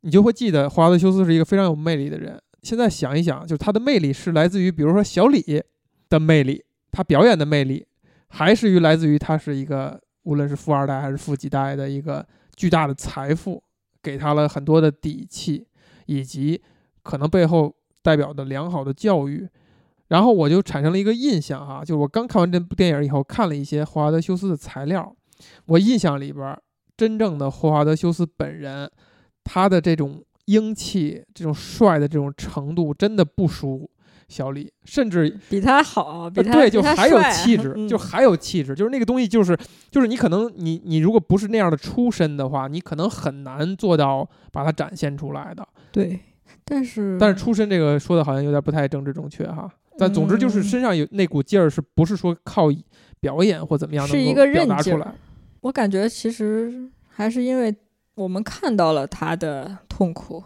[0.00, 2.40] 你就会记得华德修斯是一个非常有魅力的人。
[2.62, 5.62] 现在想一想，就是他的魅力是来自于，比如说小李
[6.08, 7.86] 的魅力，他表演的魅力，
[8.28, 13.62] 还是于来自于他是一个无论是富二代还是富几代的一个巨大的财富，
[14.02, 15.66] 给他了很多的底气，
[16.06, 16.60] 以及
[17.02, 19.48] 可能背后代表的良好的教育。
[20.10, 25.14] 然后我就产生了一个印象哈，就是我刚看完这部电影以后，看了一些霍华德·休斯的材料，
[25.66, 26.56] 我印象里边
[26.96, 28.90] 真正的霍华德·休斯本人，
[29.44, 33.88] 他的这种英气、这种帅的这种程度，真的不输
[34.28, 39.56] 小李，甚至比他好，比他对，就还有气质，就还有气质，就是那个东西，就是
[39.92, 45.66] 就是你可能你你如果不是那样的出身的话，你可能很难做到把它展现出来的。
[45.92, 46.18] 对，
[46.64, 49.70] 但是但是出身这个说的好像有点不太政治正确哈。
[50.00, 52.68] 但总之就是身上有那股劲儿，是不是说靠
[53.20, 55.12] 表演或怎么样能够表达出来？
[55.60, 57.74] 我感觉其实还是因为
[58.14, 60.42] 我们看到了他的痛苦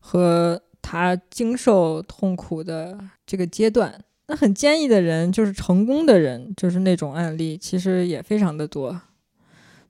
[0.00, 4.02] 和他经受痛苦的这个阶段。
[4.26, 8.98] 那很坚毅的人，就是成功的人，就是那种案例，其实也非常的多。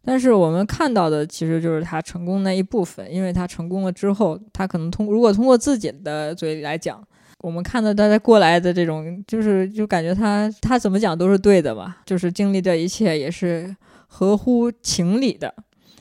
[0.04, 7.00] 但是我们看到的其实就是他成功那一部分，因为他成功了之后，他可能通如果通过自己的嘴里来讲。
[7.40, 13.76] 我们看到大家过来的这种，就是就感觉他他怎么讲都是对的吧，就是经历这一切也是
[14.09, 15.55] 合乎情理的。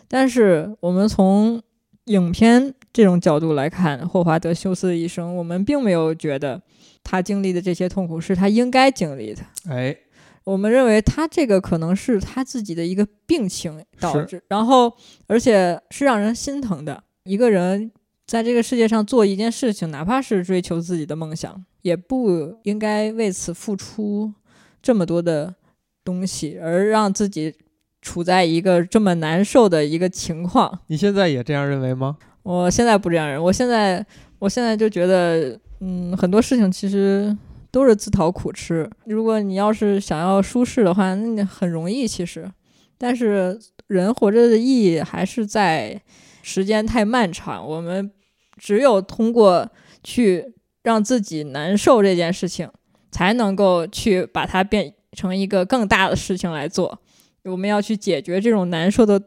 [0.07, 1.61] 但是我们从
[2.05, 6.59] 影片这种角度来看，霍华德·休斯的一生，我们并没有觉得
[7.03, 9.43] 他经历的这些痛苦是他应该经历的。
[9.69, 9.95] 哎，
[10.43, 14.91] 我们认为他这个可能是他自己的一个病情导致，然后
[15.27, 17.91] 而且是让人心疼的一个人。
[18.27, 24.33] 在这个世界上做一件事情，哪怕是追求自己的梦想，也不应该为此付出
[24.81, 25.55] 这么多的
[26.03, 27.55] 东西，而让自己
[28.01, 30.79] 处在一个这么难受的一个情况。
[30.87, 32.17] 你现在也这样认为吗？
[32.43, 34.05] 我现在不这样认，我现在
[34.39, 37.35] 我现在就觉得，嗯，很多事情其实
[37.71, 38.89] 都是自讨苦吃。
[39.05, 42.49] 如果你要是想要舒适的话，那你很容易其实。
[42.97, 43.57] 但是
[43.87, 46.01] 人活着的意义还是在
[46.41, 48.09] 时间太漫长，我们
[48.57, 49.69] 只有通过
[50.03, 50.53] 去
[50.83, 52.69] 让自己难受这件事情，
[53.11, 56.99] 才能够去把它变成一个更大的事情来做。
[57.45, 59.21] 我们要去解决这种难受的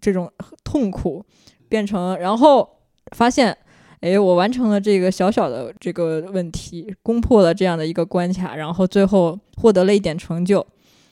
[0.00, 0.32] 这种
[0.64, 1.24] 痛苦，
[1.68, 2.68] 变成然后
[3.14, 3.56] 发现，
[4.00, 10.66] 哎，我完成了这个小小的这个问题，攻破了这样的一个关卡，然后最后获得了一点成就，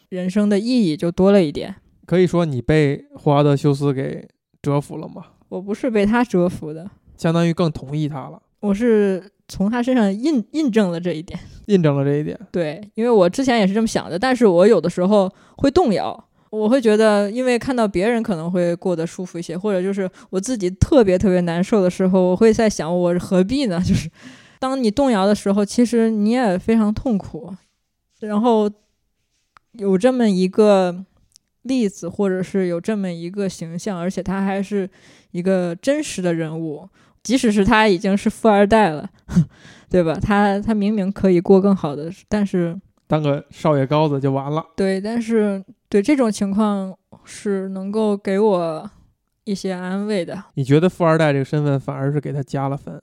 [0.09, 1.75] 人生的意义就多了一点。
[2.07, 4.27] 可以说你被霍华德·休斯给
[4.63, 5.25] 折服了吗？
[5.49, 11.39] 我不是被他折服的，相当于更同意他了，我是从他身上印印证了这一点。
[11.67, 12.39] 印证了这一点。
[12.53, 23.81] 对，因为我之前也是这么想的，但是我有的时候会动摇，我会觉得，因为看到别人可能会过得舒服一些，或者就是我自己特别特别难受的时候，我会在想，我何必呢？
[23.85, 24.09] 就是
[24.61, 27.53] 当你动摇的时候，其实你也非常痛苦。
[28.21, 28.71] 然后
[29.73, 31.05] 有这么一个
[31.63, 34.89] 例子，或者是有这么一个形象，而且他还是
[35.33, 36.89] 一个真实的人物，
[37.27, 39.11] 即使是他已经是富二代了，
[39.91, 40.15] 对吧？
[40.23, 44.65] 他他明明可以过更好的，但是当个少爷高子就完了。
[44.77, 48.89] 对，但是对这种情况是能够给我
[49.43, 50.41] 一些安慰的。
[50.55, 52.97] 你觉得富二代这个身份反而是给他加了分？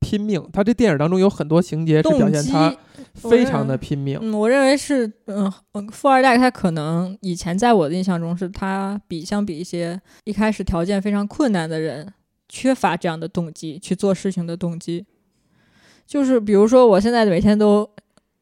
[0.00, 2.74] 拼命，他这电影当中有很多情节是表，现他
[3.14, 4.18] 非常的拼命。
[4.20, 12.12] 嗯，我认为是，嗯，嗯富二代他可能以前在我的印象中是他比相比一些一开始条件非常困难的人，
[12.52, 15.06] 缺乏这样的动机去做事情的动机。
[16.06, 17.88] 就是比如说，我现在每天都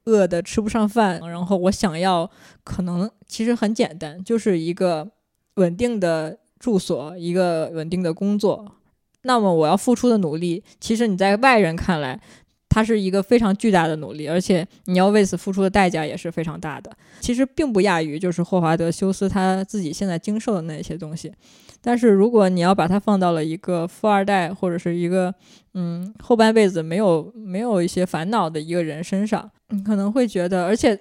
[0.06, 2.28] 饿的吃不上饭，然后我想要，
[2.64, 5.08] 可能其实很简单，就是一个
[5.54, 8.72] 稳定的住所，一个稳定的工作。
[9.22, 12.20] 那么我要付出的努力，其实你在外人看来，
[12.70, 16.90] 它是一个非常巨大的努力，而且你要为此付出的代价也是非常大的。
[17.20, 21.30] 其实并不亚于就是霍华德·休斯他自己现在经受的那些东西。
[21.82, 25.34] 但是如果你要把它放到了一个富二代或者是一个
[25.74, 30.98] 嗯后半辈子没有没有一些烦恼的一个人身上，你可能会觉得，而且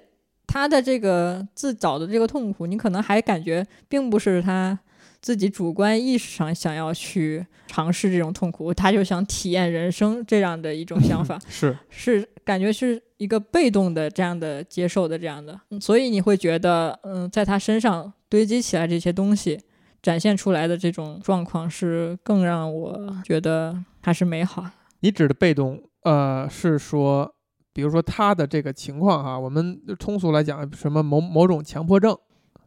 [0.48, 4.80] 他的这个自找的这个痛苦，你可能还感觉并不是他
[5.22, 11.40] 自己主观意识上想要去尝试这种痛苦，他就想体验人生这样的一种想法。
[11.50, 19.60] 是是感觉是一个被动的这样的接受的这样的，嗯所以你会觉得，嗯，在他身上堆积起来这些东西，
[20.02, 24.66] 展现出来的这种状况是更让我觉得还是美好。
[25.02, 27.36] 你指的被动，呃，是说，
[27.74, 32.18] 比如说他的这个情况哈，我们通俗来讲，什么某某种强迫症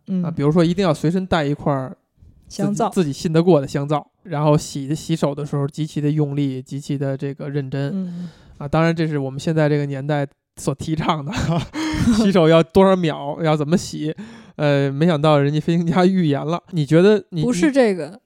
[0.07, 1.97] 嗯，啊，比如说一定要随身带一块儿
[2.53, 8.29] 香皂，自己信得过的香皂，然后洗洗手的时候极其的用力，极其的这个认真嗯，
[8.59, 8.69] 啊。
[8.69, 10.27] 当然，这是我们现在这个年代
[10.57, 11.33] 所提倡的，
[12.19, 14.15] 洗手要多少秒，要怎么洗。
[14.57, 16.63] 呃，没想到人家飞行家预言了。
[16.73, 18.21] 你觉得你不是这个，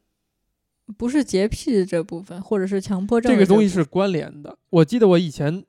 [0.98, 4.58] 不是洁癖这部分，或者是强迫症这个东西是关联的。
[4.70, 5.62] 我记得我以前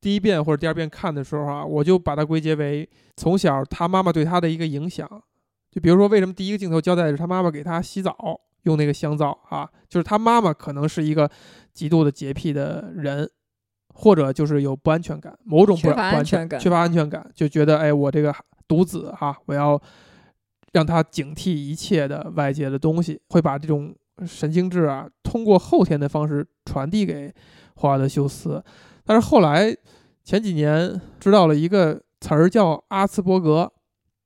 [0.00, 5.08] 第一遍或者第二遍看的时候啊，我就把它归结为从小他妈妈对他的一个影响。
[5.74, 9.68] 就比如说，为什么第一个镜头交代的是他妈妈给他洗澡用那个香皂啊？
[9.88, 11.28] 就是他妈妈可能是一个
[11.72, 13.28] 极度的洁癖的人，
[13.92, 18.32] 或者就是有不安全感，某种不安安全感缺乏安全感，就觉得哎，我这个
[18.68, 19.80] 独子哈、我要
[20.70, 23.92] 让他警惕一切的外界的东西，会把这种
[24.24, 27.34] 神经质啊，通过后天的方式传递给
[27.74, 28.62] 霍华德·休斯。
[29.04, 29.76] 但是后来
[30.22, 33.72] 前几年知道了一个词儿叫阿茨伯格，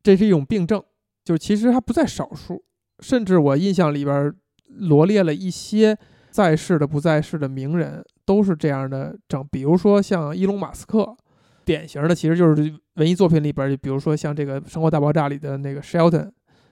[0.03, 0.83] 这是一种病症，
[1.29, 2.65] 就其实还不在少数，
[3.01, 4.33] 甚至我印象里边
[4.79, 5.95] 罗列了一些
[6.31, 11.15] 在世的、不在世的名人都是这样的症，比如说像伊隆·马斯克。
[11.67, 16.31] 典型的其实就是文艺作品里边儿，比如说像这个《生活大爆炸》里的那个 Shelton，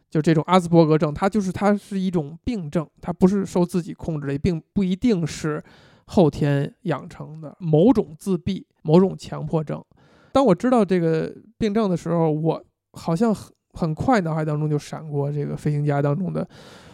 [0.09, 5.63] 就这种阿斯伯格症，它就是它是一种病症，它不是受自己控制的，并不一定是
[6.07, 9.85] 后天养成的某种自闭、某种强迫症。
[10.33, 13.37] 当我知道这个病症的时候，我好像
[13.77, 16.49] 很很快脑海当中就闪过这个《飞行家》当中的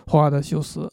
[0.09, 0.91] 霍华德·休斯，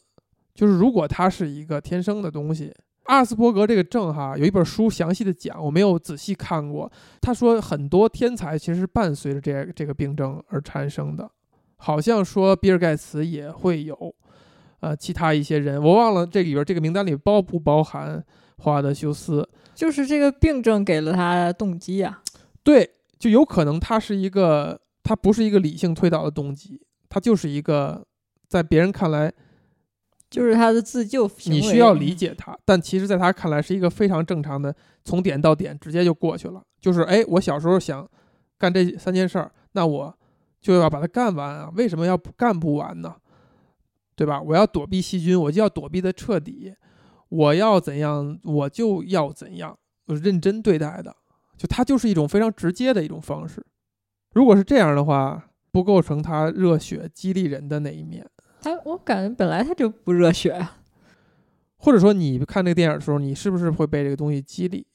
[0.54, 2.72] 就是如果他是一个天生的东西。
[3.04, 6.88] 阿斯伯格这个症哈，有一本书详细的讲，我没有仔细看过。
[7.20, 11.28] 他说很多天才其实是伴随着这这个病症而产生的，
[11.76, 14.14] 好像说比尔盖茨也会有，
[14.78, 18.24] 呃，其他一些人，我忘了这里边这个名单里包不包含
[18.58, 19.48] 霍华德·休斯。
[19.74, 22.22] 就是这个病症给了他动机啊。
[22.62, 22.88] 对，
[23.18, 24.78] 就有可能他是一个，
[25.10, 28.06] 他不是一个理性推导的动机，它就是一个
[28.46, 29.32] 在别人看来
[30.30, 31.58] 就是他的自救行为。
[31.58, 34.72] 你需要理解他，但其实在他看来是一个非常正常的，
[35.04, 36.62] 从点到点直接就过去了。
[36.80, 38.08] 就是哎，我小时候想
[38.56, 40.16] 干这三件事儿，那我
[40.60, 41.72] 就要把它干完啊！
[41.74, 43.16] 为什么要干不完呢？
[44.14, 44.40] 对吧？
[44.40, 46.72] 我要躲避细菌，我就要躲避的彻底。
[47.30, 51.16] 我要怎样，我就要怎样，认真对待的。
[51.56, 53.66] 就它就是一种非常直接的一种方式。
[54.32, 58.26] 如果是这样的话，不构成他热血激励人的那一面。
[58.60, 60.78] 他，我感觉本来他就不热血啊。
[61.78, 64.86] 或者说，你看这个电影的时候，你是不是会被这个东西激励？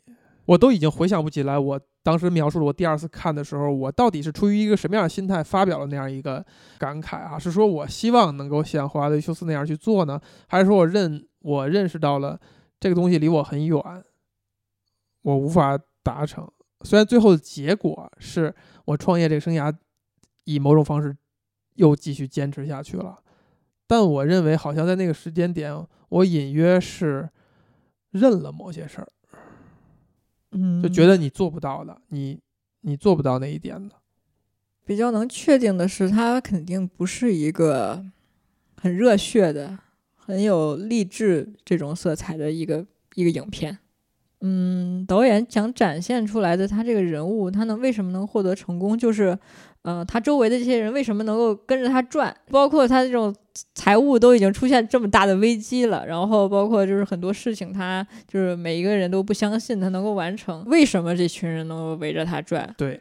[0.45, 6.45] 我都已经回想不起来，我当时描述了我第二次看的时候，我到底是出于一个什么样的心态发表了那样一个
[6.77, 7.39] 感慨啊？
[7.39, 12.39] 是说我希望能够像华德修斯那样去做呢，还是说我认我认识到了
[12.79, 13.81] 这个东西离我很远，
[15.23, 16.47] 我无法达成？
[16.83, 18.53] 虽然最后的结果是
[18.85, 19.75] 我创业这个生涯
[20.45, 21.15] 以某种方式
[21.75, 23.19] 又继续坚持下去了。
[23.87, 27.29] 但我认为，好像在那个时间点，我隐约是
[28.11, 29.07] 认了某些事儿，
[30.51, 32.39] 嗯，就觉得你做不到的，你
[32.81, 33.95] 你做不到那一点的。
[34.85, 38.05] 比较能确定的是，它肯定不是一个
[38.77, 39.77] 很热血的、
[40.15, 43.79] 很有励志这种色彩的一个一个影片。
[44.45, 49.35] 嗯，导演想展现出来的他这个人物，他能为什么能获得成功，就是。
[49.85, 52.35] 呃，他周围的这些人为什么能够跟着他转？
[52.49, 53.31] 包括他这种
[53.75, 60.65] 财务都已经出现这么大的危机了，然后包括就是很多事情，他就是每一个人都不相信他能够完成。
[60.65, 62.73] 为什么这群人能够围着他转？
[62.75, 62.99] 对，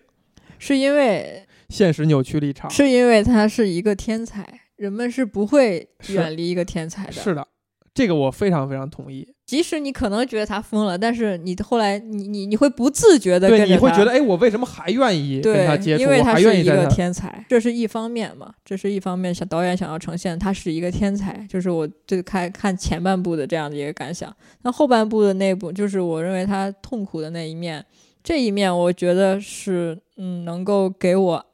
[0.58, 7.12] 是因为现实扭曲立场，是因为他是一个天才，人们是不会远离一个天才的。
[7.12, 7.48] 是的，
[7.94, 9.26] 这个我非常非常同意。
[9.46, 16.02] 即使你可能觉得他疯了，但是你后来你你你会不自觉的对，你会觉得哎，我为什么还愿意跟他接触？
[16.02, 19.32] 因为他是一个天才，这是一方面嘛，这是一方面。
[19.32, 24.34] 想导演想要呈现他是一个天才，就是我最开看前半部的这样的一个感想。
[24.62, 27.84] 那后半部的那部，就是我认为他痛苦的那一面，
[28.24, 31.46] 这一面我觉得是嗯，能够给我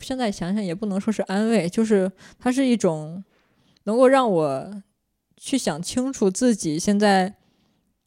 [0.00, 3.24] 现在想想也不能说是安慰，就是它是一种
[3.84, 4.82] 能够让我。
[5.44, 7.34] 去想清楚自己现在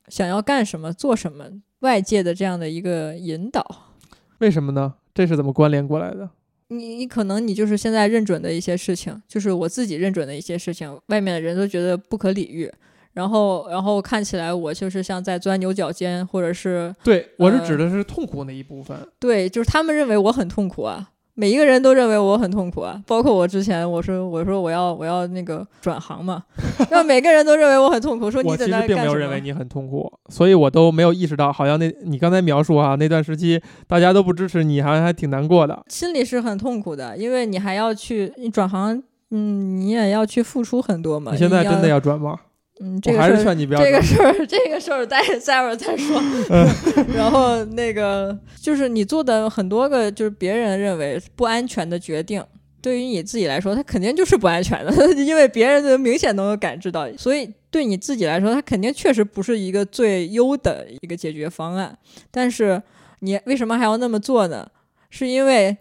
[0.08, 1.46] 想要干什么、做什么，
[1.80, 3.92] 外界的这样的一个引导，
[4.38, 4.94] 为什么呢？
[5.14, 6.30] 这是怎么关联过来的？
[6.70, 12.72] 你你可能你就是现在认准的一些事情，就是我自己认准的一些事情，外面的人都觉得不可理喻，
[13.12, 21.12] 然后然后看起来我就是像在钻牛角尖，或者是对我是指的是痛苦那一部分，对，就是他们认为我很痛苦啊。
[21.38, 26.44] 每一个人都认为我很痛苦啊，包括我之前我说我说我要我要那个转行嘛，
[26.90, 41.34] 让每个人都认为我很痛苦，说你在那干并没有认为你很痛苦，所以我都没有意识到，好像那你刚才描述哈那段时期大家都不支持你，好像还挺难过的，心里是很痛苦的，因为你还要去你转行，嗯，你也要去付出很多嘛。
[41.34, 42.40] 你现在真的要转吗？
[42.82, 46.22] 嗯，这个事儿，这个事儿，这个事儿，待待会儿再说。
[47.16, 52.44] 然后那个就是你做的很多个，就是别人认为不安全的决定，
[52.82, 57.10] 对于你自己来说，它肯定就是不安全的， 因为别人能明显能够感知到。
[57.18, 61.98] 所以对你自己来说，它肯定确实不是一个最优的一个解决方案。
[62.30, 62.84] 但是
[63.20, 64.68] 你为什么还要那么做呢？
[65.10, 65.78] 是因为。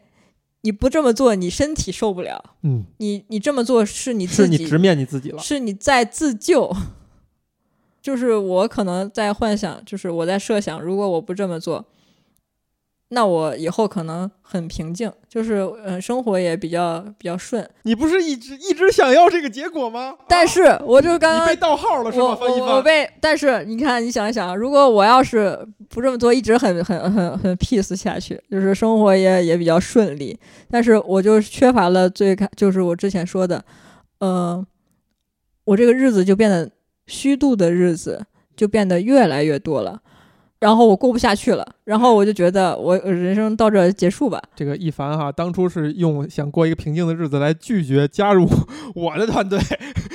[0.64, 2.42] 你不这么做，你身体受不了。
[2.62, 6.74] 嗯，你你这么做是你自己，是你直面你自己了，是你在自救。
[8.00, 11.84] 就是我可能在幻想，就是我在设想，如果我不这么做。
[13.08, 17.68] 那我以后可能很平静，就是嗯，生活也比较比较顺。
[17.82, 20.14] 你不是一直一直想要这个结果吗？
[20.26, 22.36] 但是我就刚刚被盗号了，是吗？
[22.40, 25.56] 我我被，但是你看，你想一想，如果我要是
[25.88, 30.36] 不这么做，一直很很很很 peace 下去，就是生活也也比较顺利。
[30.68, 33.64] 但是我就缺乏了最开，就是我之前说的，
[34.20, 34.66] 嗯，
[35.64, 36.68] 我这个日子就变得
[37.06, 38.24] 虚度的日子
[38.56, 40.00] 就变得越来越多了。
[40.64, 44.40] 然后我过不下去了，然后我就觉得我人生到这结束吧。
[44.56, 48.48] 这个一凡哈，当初是用想过一个平静的日子来拒绝加入
[48.96, 49.60] 我的团队，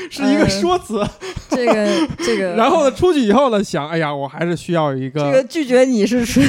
[0.10, 1.06] 是一个说辞。
[1.52, 2.56] 这个这个。
[2.56, 5.22] 然后呢，出去以后呢，想，哎呀，我还是需要一个。
[5.22, 6.43] 这个拒绝你是纯，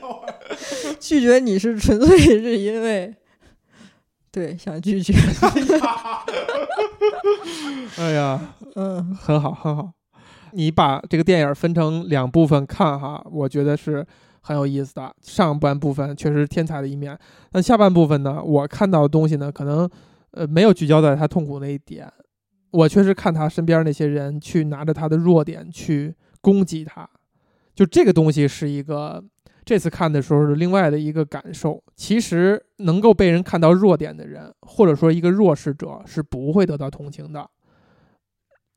[1.00, 3.14] 拒绝你是纯粹是因为，
[4.30, 5.14] 对，想拒绝。
[7.96, 8.38] 哎呀，
[8.74, 9.90] 嗯，很好，很好。
[10.52, 14.06] 你把这个电影分成两部分看哈，我觉得是
[14.40, 15.14] 很有意思的。
[15.22, 17.18] 上半部分确实天才的一面，
[17.52, 19.88] 那下半部分呢，我看到的东西呢，可能
[20.32, 22.10] 呃没有聚焦在他痛苦那一点。
[22.70, 27.08] 我确实看他身边那些人去拿着他的弱点去攻击他，
[27.74, 29.22] 就这个东西是一个
[29.64, 31.82] 这次看的时候是另外的一个感受。
[31.96, 37.50] 其实能够被人看到弱点的人，或者说一个弱势者，是不会得到同情的。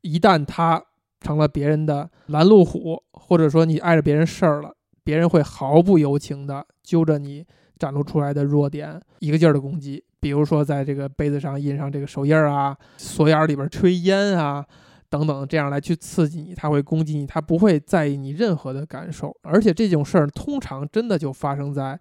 [0.00, 0.82] 一旦他
[1.24, 4.72] 成了别人的拦路虎，或者说你碍着别人事儿了，
[5.02, 7.44] 别人会毫不留情的揪着你
[7.78, 10.04] 展露出来的弱点，一个劲儿的攻击。
[10.20, 14.64] 比如说在这个杯子上印上这个手印儿啊，锁眼里边吹烟啊。
[15.10, 21.96] 等等，这样来去刺激你，他会攻击你，他不会在意你任何的感受，而且这种事儿通常真的就发生在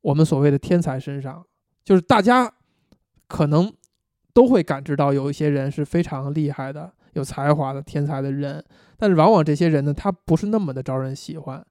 [0.00, 1.46] 我们所谓的天才身上，
[1.84, 2.52] 就是大家
[3.28, 3.72] 可能
[4.32, 8.64] 都会感知到有一些人是非常厉害的、有才华的天才的人，
[8.96, 11.64] 但是往往这些人呢，他不是那么的招人喜欢。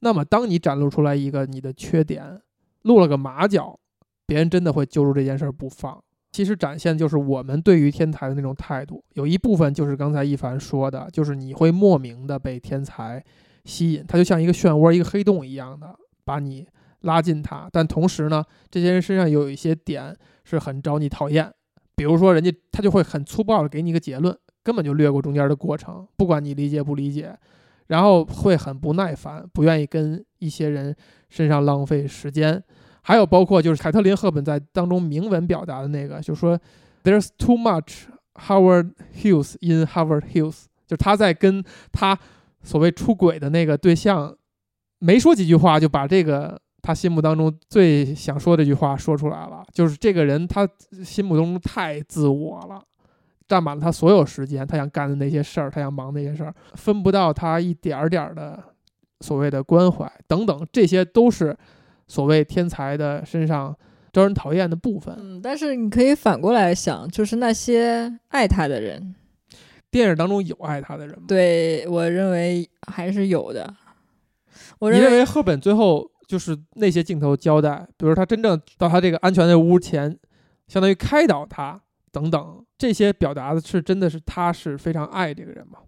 [0.00, 2.40] 那么，当你展露出来一个你的缺点，
[2.82, 3.78] 露了个马脚，
[4.26, 6.02] 别人真的会揪住这件事儿不放。
[6.30, 13.24] 其实展现就是我们对于天才的那种态度，有一部分就是刚才一凡说的，就是你会莫名的被天才
[13.64, 16.66] 吸引，他就像一个漩涡、一个黑洞一样的把你
[17.02, 17.68] 拉进他。
[17.72, 20.14] 但同时呢，这些人身上有一些点
[20.44, 21.50] 是很招你讨厌，
[21.94, 27.38] 比如说人家他就会很粗暴的给你一个结论，根本就略过中间的过程，不管你理解不理解，
[27.86, 30.96] 然后会很不耐烦，不愿意跟一些人
[31.28, 32.60] 身上浪费时间。
[33.02, 36.58] 还有包括就是凯特琳·赫本在当中明文表达的那个，就说
[37.02, 38.04] "There's too much
[38.34, 41.62] Howard Hughes in Howard Hughes"，就是他在跟
[41.92, 42.18] 他
[42.62, 44.34] 所谓出轨的那个对象
[45.00, 49.62] 没说几句话，就把这个他心目当中最想说这句话说出来了。
[49.74, 50.66] 就是这个人他
[51.04, 52.82] 心目中太自我了，
[53.46, 58.62] 占满了他所有时间，他想干的那些事儿，他想忙那些事儿，分不到他一点儿点儿的
[59.20, 61.56] 所谓的关怀等等，这些都是。
[62.06, 63.74] 所谓天才的身上
[64.12, 69.14] 招人讨厌的部分，嗯，但是你可以反过来想，就是那些爱他的人，
[69.90, 71.24] 电影当中有爱他的人吗？
[71.26, 73.74] 对我认为还是有的。
[74.78, 80.14] 我认为赫本最后就是那些镜头交代，比如他真正到他这个安全的屋前，
[80.68, 81.80] 相当于开导他
[82.12, 85.78] 等等，这些表达的是真的是他是非常爱这个人吗？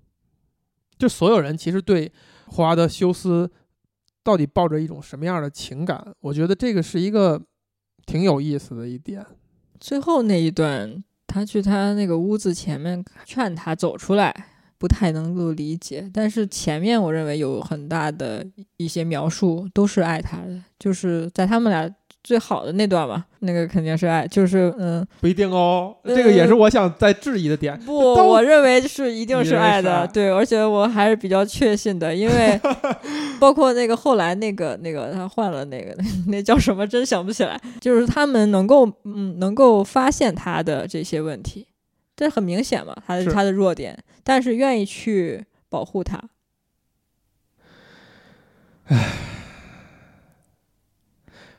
[0.98, 2.12] 就所有人其实对
[2.46, 3.50] 霍华德休斯。
[4.26, 6.04] 到底抱着一种什么样的情感？
[6.18, 7.40] 我觉得这个是一个
[8.06, 9.24] 挺有意思的一点。
[9.78, 14.34] 最后那一段，他去他那个屋子前面劝他走出来，
[14.78, 16.10] 不太能够理解。
[16.12, 18.44] 但是前面我认为有很大的
[18.78, 21.88] 一些描述都是爱他的，就是在他们俩。
[22.26, 27.78] 最好的那段吧，那个肯定是爱，就是嗯，不一定哦，这个也是我想在质疑的点。
[27.82, 32.60] 不，我认为是一定是爱的，对，而且我还是比较确信的，因为
[33.38, 35.96] 包括那个后来那个那个他换了那个
[36.26, 41.68] 那叫什么，真想不起来，就是他们能够嗯能够发现他的这些问题，
[42.16, 46.20] 这很明显嘛，他他的弱点，但是愿意去保护他。
[48.88, 49.35] 唉。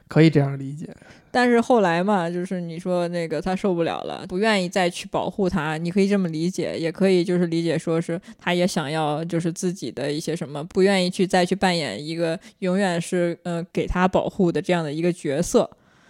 [0.07, 0.87] 可以这样理解，
[1.31, 15.69] 但是后来嘛，就是你说那个他受不了了，不愿意再去保护他，你可以这么理解，也可以就是理解说是他也想要就是自己的一些什么，不愿意去再去扮演一个永远是呃给他保护的这样的一个角色，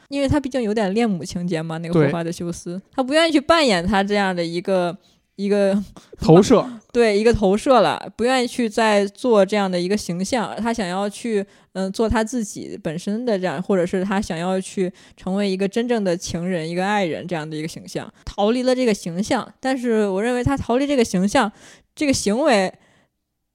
[0.10, 4.98] 因为他毕竟有点恋母情节嘛，那个霍华德休斯，他不愿意去扮演他这样的一个。
[5.38, 5.82] 一个
[6.20, 19.48] 投射， 对一个投射了，不愿意去再做这样的一个形象，他想要去嗯做他自己本身的这样，或者是他想要去成为一个真正的情人、一个爱人这样的一个形象，逃离了这个形象。
[19.60, 21.52] 但是我认为他逃离这个形象，
[21.96, 22.74] 这个行为，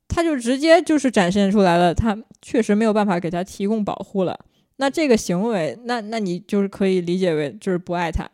[0.07, 4.39] 他就直接就是展现出来了，他确实没有办法给他提供保护了。
[4.77, 8.31] 那这个行为，那那你就是可以理解为就是不爱他，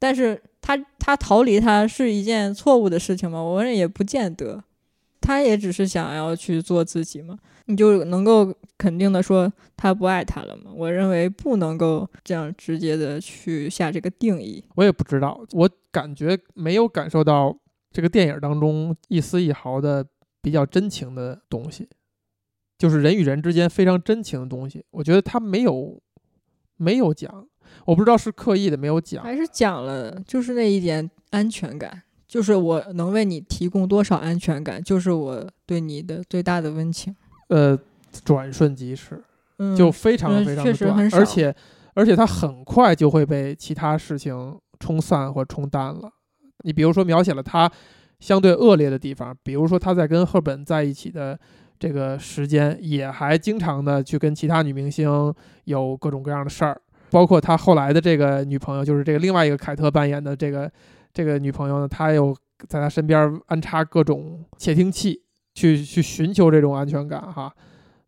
[0.00, 0.42] 但是。
[0.66, 0.74] 他
[1.06, 3.38] 他逃离他是一件错误的事情吗？
[3.42, 4.64] 我认为也不见得，
[5.20, 7.38] 他也只是想要去做自己嘛。
[7.66, 10.70] 你就能够肯定的说他不爱他了吗？
[10.74, 14.64] 我认为不能够这样直接的去下这个定义。
[14.76, 17.54] 我也不知道，我感觉没有感受到
[17.92, 20.06] 这个电影当中一丝一毫的
[20.40, 21.86] 比较真情的东西，
[22.78, 24.82] 就是人与人之间非常真情的东西。
[24.90, 26.00] 我觉得他没有
[26.78, 27.46] 没有讲。
[27.86, 37.14] 我不知道是刻意的没有讲，还是讲了，就是那一点安全感，就是我能为你提供多少安全感，就是我对你的最大的温情。
[37.48, 37.78] 呃，
[38.24, 39.22] 转瞬即逝，
[39.76, 41.54] 就非常非常短，而且
[41.94, 46.10] 而且它很快就会被其他事情冲散或冲淡了。
[46.64, 47.70] 你比如说描写了他
[48.18, 51.38] 相对恶劣的地方，比如说他在跟赫本在一起的
[51.78, 56.80] 这个时间，也还经常的去跟其他女明星有各种各样的事儿。
[57.14, 60.68] 包括他后来的这个女朋友，就是这个另外一个凯特扮演的这个
[61.12, 62.36] 这个女朋友呢，他又
[62.66, 65.22] 在他身边安插各种窃听器，
[65.54, 67.54] 去去寻求这种安全感哈，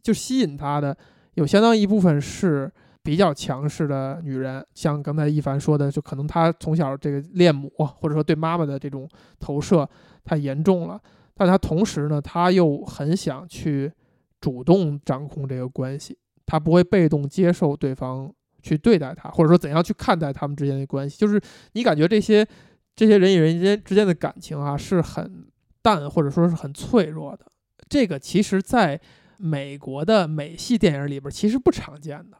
[0.02, 0.96] 就吸引他的
[1.34, 2.68] 有相当一部分是
[3.04, 9.88] 比较强势的女人，像刚才一凡说的，就可能她从小这个恋母，或者说对妈妈的这种投射
[10.24, 11.00] 太严重了。
[11.32, 13.92] 但她同时呢，她又很想去
[14.40, 18.28] 主动掌控这个关系，她不会被动接受对方
[18.66, 21.16] 去对待他，或者说怎样去看待他们之间的关系。
[21.16, 21.40] 就是
[21.72, 22.46] 你感觉这些
[22.94, 25.46] 这些人与人间之间的感情啊，是很
[25.82, 27.46] 淡，或者说是很脆弱的。
[27.88, 29.00] 这个其实在
[29.36, 32.38] 美国的美系电影里边其实不常见的。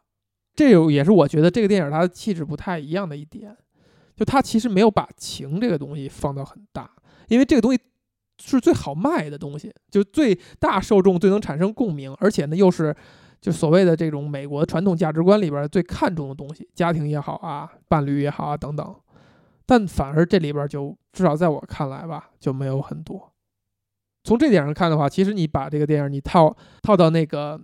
[0.53, 3.55] 这也是我觉得这个电影它的气质不太一样的一点，
[4.15, 6.89] 就它其实没有把情这个东西放到很大，
[7.27, 7.79] 因为这个东西
[8.43, 12.95] 是最好卖的东西，就最大受众最能产生共鸣，而且呢又是
[13.41, 18.95] 就所谓的这种美国传统价值观里边最看重的东西，家庭也好啊，伴侣也好啊等等，
[19.65, 23.33] 但反而这里边就至少在我看来吧，就没有很多。
[24.23, 27.59] 从这点上看的话，其实你把这个电影你套套到那个。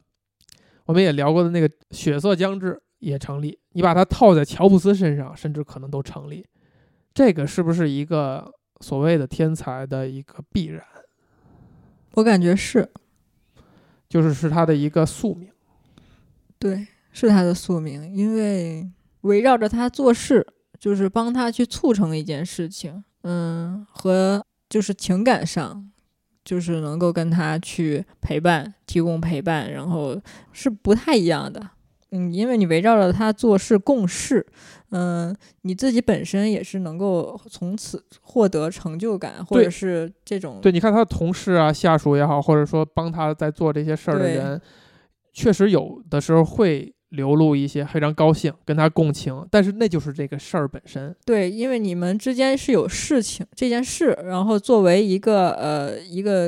[0.85, 6.45] 我们也聊过的那个血色将至也成立，你把它套在乔布斯身上，甚至可能都成立。
[7.13, 10.85] 这个是不是一个所谓的天才的一个必然？
[12.15, 12.91] 我感觉是，
[14.09, 15.52] 就是是他的一个宿命。
[16.63, 18.89] 对，是他的宿命，因为
[19.21, 20.47] 围绕着他做事，
[20.79, 23.03] 就是帮他去促成一件事情。
[23.23, 25.89] 嗯，和就是情感上。
[26.45, 31.69] 就是能够跟他去陪伴，提供陪伴，然后是不太一样的。
[32.11, 34.45] 嗯，因为你围绕着他做事共事，
[34.89, 40.59] 嗯，你自己本身也是能够从此获得成就感，或者是这种。
[40.61, 44.61] 对，你看他的同事啊、下属也好，或者说帮他在做这些事儿的人，
[45.33, 46.93] 确实有的时候会。
[47.13, 51.15] 流露一些非常高兴，跟他共情，但是那就是这个事儿本身。
[51.23, 56.47] 对，因为你们之间是有事情这件事，然后作为一个呃一个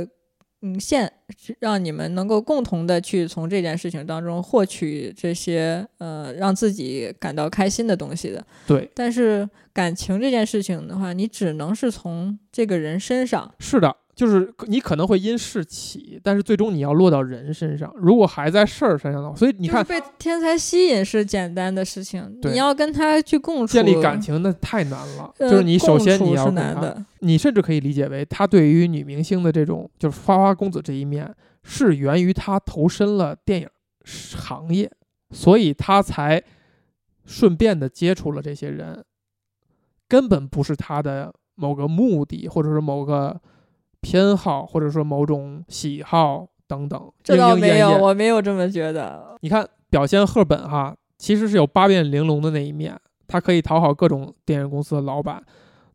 [0.64, 1.14] 嗯线，
[1.60, 8.44] 让你们能够共同的去从这件事情当中获取这些呃让自己感到开心的东西的。
[8.66, 13.54] 对，但是感情这件事情的话，你只能是从这个人身上。
[13.60, 13.96] 是的。
[14.16, 17.94] 就是你可能会因事起，但是最终你要落到人身上。
[17.98, 25.34] 如果还在事儿身上的话，所以你看，被天才吸引是简单的事情，你要跟他去共处、建立感情，那太难了。
[25.38, 31.30] 就是你首先你要难的，你甚至可以理解为他对于女明星的这种就是花花公子这一面，
[31.62, 33.68] 是源于他投身了电影
[34.06, 34.90] 行业，
[35.32, 36.42] 所以他才
[37.26, 39.04] 顺便的接触了这些人，
[40.08, 43.42] 根本不是他的某个目的，或者是某个。
[44.06, 49.36] 偏好或者说某种喜好等等，这倒没有，我没有这么觉得。
[49.42, 52.96] 你看，表现赫本哈，其实是有八面玲珑的那一面，
[53.26, 55.44] 他可以讨好各种电影公司的老板。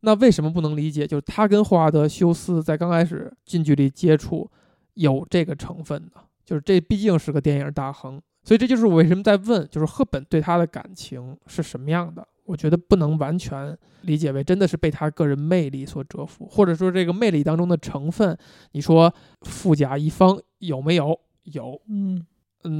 [0.01, 1.07] 那为什么不能理解？
[1.07, 4.51] 就是他跟霍华德休斯在刚开始近距离接触，
[4.95, 8.21] 有这个成分呢，就是这毕竟是个电影大亨。
[8.43, 12.27] 所以这就是我为什么在问，就是赫本对他的感情是什么样的？
[12.45, 18.37] 我觉得不能完全理解为真的是被他个人魅力所折服，或者说这个魅力当中的成分，
[18.73, 19.13] 你说
[19.43, 21.21] 富甲一方有没有？
[21.45, 22.25] 有，嗯，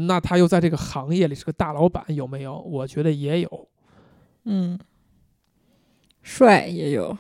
[0.07, 2.59] 那他又在这个行业里是个大老板，有没有？
[2.59, 3.69] 我觉得也有，
[4.45, 4.79] 嗯，
[6.23, 7.17] 帅也有，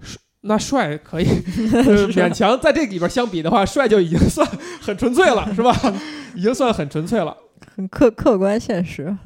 [0.00, 1.24] 帅那帅可以
[2.12, 4.46] 勉强在这里边相比的话，帅就已经算
[4.80, 5.74] 很纯粹了，是吧？
[6.36, 7.36] 已经算很纯粹了，
[7.74, 9.16] 很客客观现实。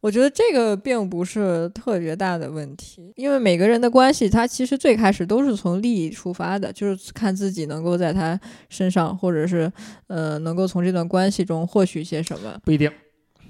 [0.00, 8.38] 我觉得这个并不是特别大的问题，因为每个人的关系，他其实最开始都是从利益出发的，就是看自己能够在他
[8.68, 9.70] 身上，或者是
[10.06, 12.56] 呃，能够从这段关系中获取些什么。
[12.64, 12.88] 不一定，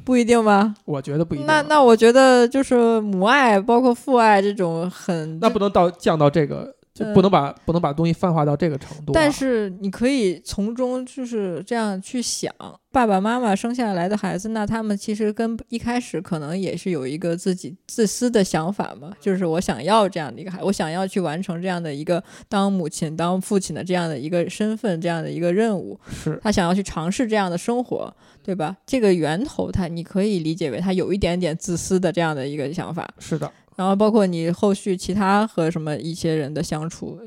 [0.04, 0.74] 不一定吗？
[0.86, 1.46] 我觉得不一定。
[1.46, 5.38] 那那我觉得就是母爱，包括父爱这种很……
[5.40, 6.74] 那不能到降到这个。
[6.98, 9.12] 就不能把不能把东西泛化到这个程度。
[9.12, 12.52] 但是你可以从中就是这样去想，
[12.90, 25.98] 爸爸妈妈生下来的孩子，那他们其实跟一开始可能也是有一个自己自私的想法嘛，就是我想要这样的一个孩，我想要去完成这样的一个当母亲、当父亲的这样的一个身份、这样的一个任务。
[26.10, 28.76] 是他想要去尝试这样的生活，对吧？
[28.86, 33.08] 这个源头，他你可以理解为他有一点点自私的这样的一个想法。
[33.18, 33.50] 是的。
[33.78, 37.20] 然后包括你后续其他和什么一些人的相处，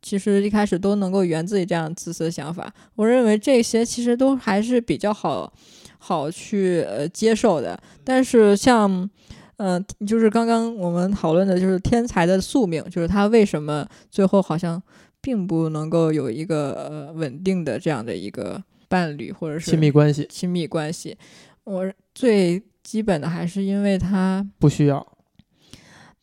[0.00, 2.72] 其实一开始都能够源自于这样自私的想法。
[2.94, 5.52] 我认为这些其实都还是比较好
[5.98, 7.76] 好去呃接受的。
[8.04, 9.10] 但是像，
[9.56, 14.80] 嗯，就是刚刚我们讨论的就是天才的宿命，就是他为什么最后好像
[15.20, 20.24] 并不能够有一个呃稳定的这样的一个伴侣或者是亲密关系。
[20.30, 21.18] 亲密关系，
[21.64, 25.04] 我最基本的还是因为他不需要。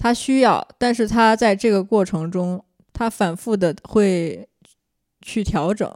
[0.04, 4.50] 他需要，但是他在这个过程中，他反复的会
[5.22, 5.90] 去调整。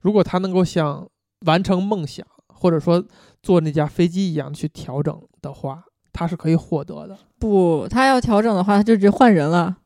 [0.00, 1.08] 如果他能够像
[1.46, 3.04] 完成梦想，或者说
[3.42, 5.82] 坐那架飞机一样去调整的话，
[6.12, 7.18] 他是可以获得的。
[7.40, 9.78] 不，他要调整的话，他就直接换人了。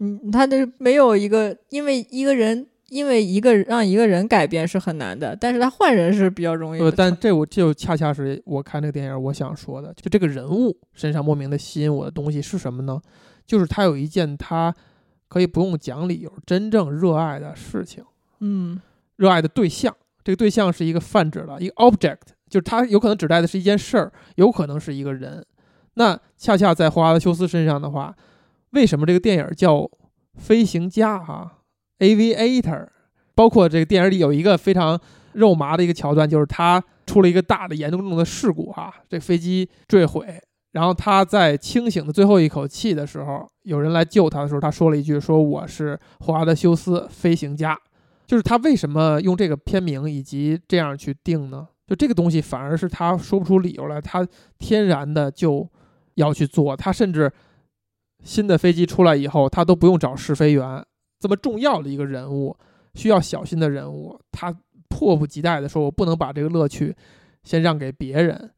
[0.00, 6.84] 嗯，他这没有一个，因为一个人，因为一个让一个人改变是很难的，但是他换人是比较容易的。
[6.84, 13.00] 呃，但这我就恰恰是我看这个电影我想说的，就这个人物身上莫名的吸引我的东西是什么呢？
[13.46, 14.74] 就是他有一件他
[15.28, 18.04] 可以不用讲理由，真正热爱的事情，
[18.40, 18.78] 嗯
[19.16, 19.96] 热爱的对象。
[20.22, 22.18] 这个对象是一个泛指了一个 object，
[22.50, 25.42] 就是他有可能指代的是一件事儿，有可能是一个人。
[25.94, 28.14] 那恰恰在霍华德休斯身上的话，
[28.72, 29.90] 为什么这个电影叫
[30.36, 31.60] 飞行家啊
[32.02, 32.88] ？Aviator，
[33.34, 35.00] 包括这个电影里有一个非常
[35.34, 40.26] 肉麻的一个桥段，就是他出了一个大的严重的事故哈、这飞机坠毁，
[40.72, 47.78] 然后他在清醒的最后一口气的时候，有人来救他的时候，他说了一句：“说我是霍华德休斯飞行家。”
[48.26, 51.68] 就是他为什么用这个片名以及这样去定呢？
[51.86, 54.26] 就这个东西反而是他说不出理由来，他
[54.58, 55.68] 天然的就
[56.14, 56.74] 要去做。
[56.74, 57.30] 他甚至
[58.24, 60.82] 新的飞机出来以后，他都不用找试飞员，
[61.22, 62.56] 这么重要的一个人物，
[62.94, 64.52] 需要小心的人物，他
[64.88, 66.94] 迫不及待的说：“我不能把这个乐趣
[67.44, 68.50] 先让给别人。”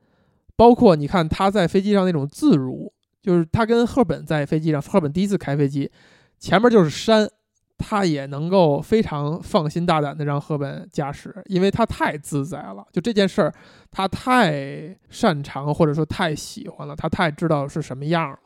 [0.57, 2.91] 包括你看他在飞机上那种自如，
[3.23, 5.91] 就是他跟赫本在飞机上，赫本第一次开飞机，
[6.39, 7.29] 前面就是山。
[7.77, 12.87] 他也能够非常放心大胆的让赫本驾驶，因为他太自在了。
[12.93, 13.53] 就这件事儿，
[13.91, 18.39] 他太擅长或者说太喜欢了，他太知道是什么样了。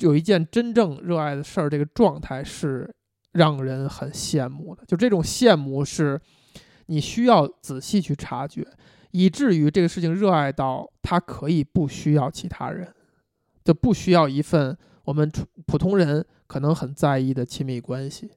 [0.00, 2.94] 有一件真正热爱的事儿，这个状态是
[3.36, 4.82] 让人很羡慕的。
[4.86, 6.20] 就这种羡慕是，
[6.86, 8.66] 你需要仔细去察觉，
[9.10, 12.92] 以至于这个事情热爱到他可以不需要其他人，
[13.64, 15.30] 就不需要一份我们
[15.66, 18.30] 普通人可能很在意的亲密关系。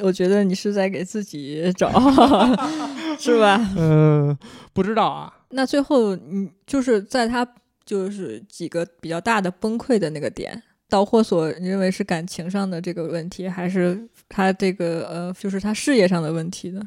[0.00, 1.90] 我觉得你是在给自己找，
[3.18, 3.58] 是吧？
[3.76, 4.38] 嗯，
[4.72, 5.34] 不知道啊。
[5.50, 7.46] 那最后，你就是在他
[7.84, 16.80] 就是几个比较大的崩溃的那个点，导火索，你认为是感情上的这个问题，还是他这个呃，就是他事业上的问题呢？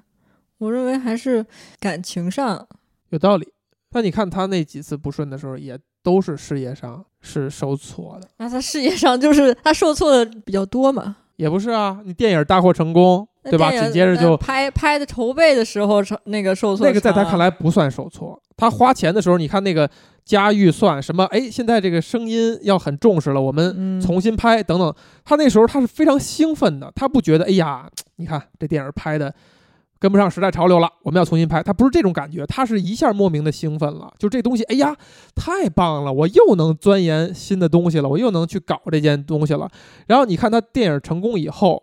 [0.57, 1.45] 我认为还是
[1.79, 2.67] 感情上
[3.09, 3.47] 有道理。
[3.91, 8.27] 那你看他那几次不顺的时候，也都是事业上是受挫的。
[8.37, 11.17] 那他事业上就是他受挫的比较多嘛？
[11.35, 13.71] 也不是啊，你电影大获成功，对吧？
[13.71, 18.39] 紧接着就拍拍的筹备的时候，那个受挫，那个在他看来不算受挫。
[18.55, 19.89] 他花钱的时候，你看那个
[20.23, 24.93] 加预算什么，哎，现在这个声音要很重视了，我们重新拍等等。
[25.25, 29.33] 他那时候他是非常兴奋的，他不觉得，哎呀，你看这电影拍的
[29.97, 31.63] 跟不上时代潮流了，我们要重新拍。
[31.63, 34.95] 他不是这种感觉，他是一下莫名的兴奋了，就这东西，哎呀，
[35.35, 39.67] 太棒了，我又能钻研新的东西了，我又能去搞这件东西了。
[40.05, 41.81] 然后你看他电影成功以后。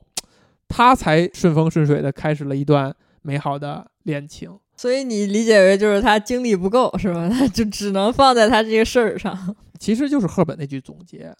[0.68, 7.28] 他才顺风顺水的开始了一段美好的恋情，所以你理解为就是他精力不够是吧？
[7.32, 9.56] 他就只能放在他这个事儿上。
[9.78, 11.34] 其实就是赫本那句总结，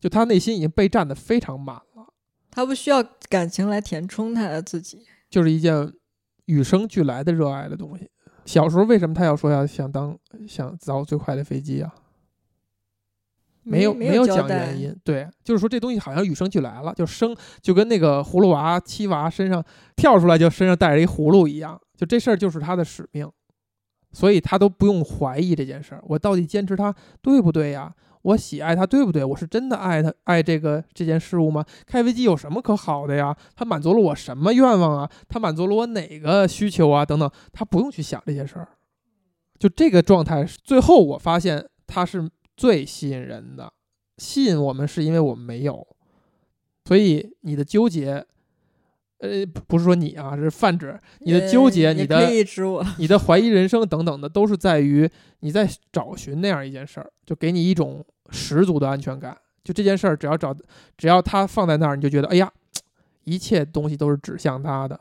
[0.00, 2.12] 就他内心已经被占的非常满了，
[2.50, 5.92] 他不需要感情来填充他的自己，就是一件
[6.46, 8.10] 与生俱来的热爱的东西。
[8.46, 11.94] 小时候为什么他要说要想当想造最快的飞机啊？
[13.64, 19.64] 没有没有讲原因，对，就是说这东西好像与生俱来了，就生就跟那个葫芦娃七娃身上
[19.96, 23.26] 跳出来就身上带着一葫芦一样，就这事儿就是他的使命，
[24.12, 27.90] 所以他都不用怀疑这件事儿，我到底坚持它对不对呀？
[28.20, 29.24] 我喜爱它对不对？
[29.24, 31.64] 我是真的爱它爱这个这件事物吗？
[31.86, 33.34] 开飞机有什么可好的呀？
[33.56, 35.10] 它满足了我什么愿望啊？
[35.26, 37.04] 它满足了我哪个需求啊？
[37.04, 38.68] 等等，他不用去想这些事儿，
[39.58, 42.28] 就这个状态，最后我发现他是。
[42.56, 43.72] 最吸引人的，
[44.18, 45.86] 吸引我们是因为我们没有，
[46.84, 48.24] 所以你的纠结，
[49.18, 52.30] 呃，不是说你啊，是泛指你的纠结，你的
[52.98, 59.36] 你的怀疑人生等等的，都是在于你在找寻那样一件事儿，就给你一种十足的安全感。
[59.64, 60.54] 就这件事儿，只要找，
[60.96, 62.52] 只要它放在那儿，你就觉得，哎呀，
[63.24, 65.00] 一切东西都是指向它的，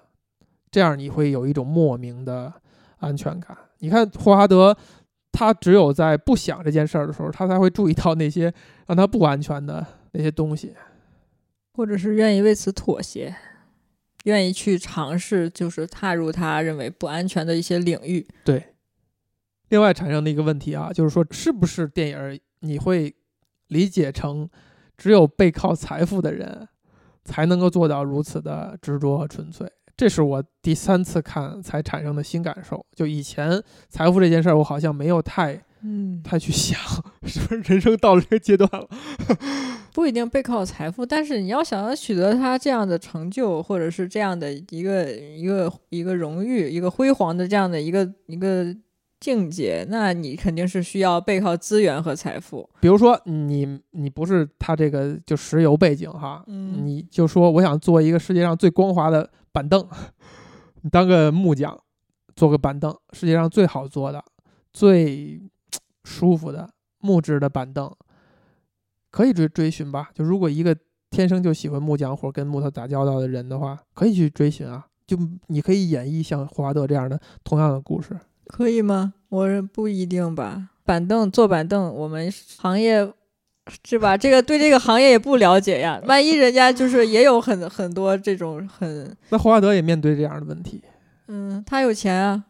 [0.71, 2.51] 这样你会有一种莫名的
[2.97, 3.55] 安全感。
[3.79, 4.75] 你看霍华德。
[5.33, 8.53] 他只有在不想这件事儿的时候，他才会注意到那些
[8.87, 10.73] 让他不安全的那些东西，
[11.73, 13.35] 或者是愿意为此妥协，
[14.25, 18.25] 愿意去尝试，就是踏入他认为不安全的一些领域。
[18.45, 18.63] 对。
[19.69, 23.15] 另外产生的一个问题啊，就是说，是不是电影你会
[23.69, 24.47] 理解成
[24.95, 26.67] 只有背靠财富的人
[27.23, 29.67] 才能够做到如此的执着和纯粹？
[29.95, 32.85] 这是我第三次看才产生的新感受。
[32.95, 36.79] 就以前财富这件事儿，我好像没有太嗯太去想，
[37.27, 38.87] 是不是人生到了这个阶段了？
[39.93, 48.75] 不一定背靠财富，但是你要想要取得他这样的成就，或者是这样的一个一个一个荣誉、一个辉煌的这样的一个一个
[49.19, 52.67] 境界，那你肯定是需要背靠资源和财富。
[52.81, 59.87] 比如说你你不是他这个就石油背景哈，嗯你就说我想做一个世界上最光滑的板凳，
[60.81, 61.79] 你当个木匠，
[62.35, 64.21] 做个板凳，世界上最好做的、
[64.73, 65.41] 最
[66.03, 67.89] 舒服的木质的板凳，
[69.11, 70.09] 可以追追寻吧。
[70.13, 70.75] 就如果一个
[71.11, 74.87] 天生就喜欢木匠或者跟木头打交道的人的话，可以去追寻啊。
[75.05, 75.15] 就
[75.47, 78.17] 你可以演绎像霍华德这样的同样的故事。
[78.47, 79.13] 可以吗？
[79.29, 80.71] 我不一定吧。
[80.83, 83.13] 板凳做板凳，我们行业
[83.85, 84.17] 是吧？
[84.17, 86.01] 这个对这个行业也不了解呀。
[86.05, 90.81] 万一人家就是也有很很多这种很那霍华德也面对这样的问题。
[91.29, 92.43] 嗯，他有钱啊，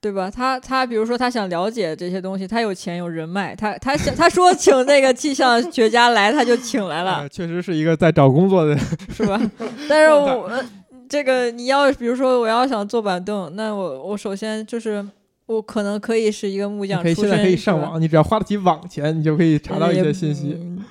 [0.00, 0.30] 对吧？
[0.30, 8.78] 他他比如说他想了解这些东西，他有钱有人脉，他他想他说请那个气象学家来，他就请来了呃，确实是一个在找工作的
[9.12, 9.40] 是吧？
[9.88, 10.64] 但是 我呃
[11.08, 15.04] 这个你要比如说我要想做板凳，那我我首先就是
[15.50, 20.84] 我可能可以是一个木匠可以现在可以上网，你只要花得起网钱，你就可以查到一些信息，嗯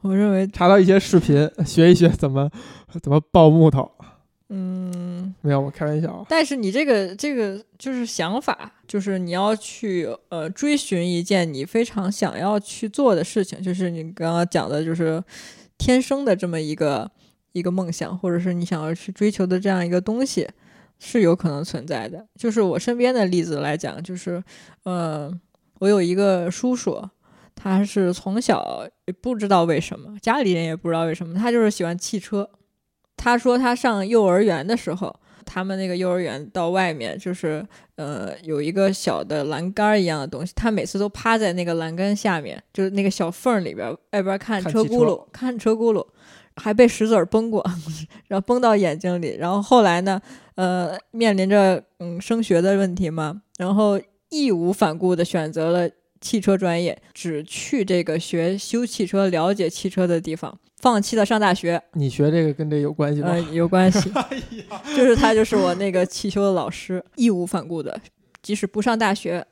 [0.00, 2.50] 我认为，查到一些视频，学一学怎么
[3.02, 3.90] 怎么抱木头。
[4.48, 6.24] 嗯，没有，我开玩笑啊。
[6.26, 15.22] 但是你这个这个就是想法，就是你要去呃追寻一件你非常想要去做的事情，就是你刚刚讲的，就是
[15.76, 17.10] 天生的这么一个
[17.52, 20.48] 一个梦想，或者是你想要去追求的这样一个东西，
[21.00, 22.24] 是有可能存在的。
[22.38, 24.40] 就是我身边的例子来讲，就是
[24.84, 25.28] 呃，
[25.80, 27.02] 我有一个叔叔。
[27.62, 32.48] 他是从小也不知道为什么，家里人也不知道为什么，他就是喜欢汽车。
[33.18, 37.62] 他说他上幼儿园的时候，他们那个幼儿园到外面就是
[37.96, 46.06] 呃有一个小的栏杆一样的东西，他每次都趴在那个栏杆下面，就是那个小缝里边外边看看车轱辘，看车轱辘，
[46.56, 47.64] 还被石子儿崩过，
[48.28, 49.36] 然后崩到眼睛里。
[49.38, 50.20] 然后后来呢，
[50.54, 55.90] 呃，面临着嗯升学的问题嘛，然后义无反顾的选择了。
[56.22, 61.82] 汽车专业，只去这个学修汽车、了解汽车的地方，放弃了上大学。
[61.94, 63.30] 你学这个跟这有关系吗？
[63.30, 64.12] 呃，有关系，
[64.94, 67.98] 就是他就是我那个汽修的老师，义无反顾的，
[68.42, 69.42] 即使不上大学，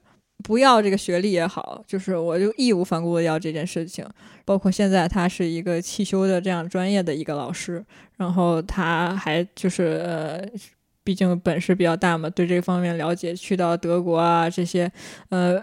[0.43, 4.07] 不要这个学历也好，就是我就义无反顾的要这件事情。
[4.45, 7.85] 包括现在他是一个汽修的这样专业的一个老师，
[8.17, 10.45] 然后他还就是呃。
[11.05, 14.93] 毕竟本事比较大嘛，对这方面了解，去到德国啊这些，
[15.31, 15.59] 呃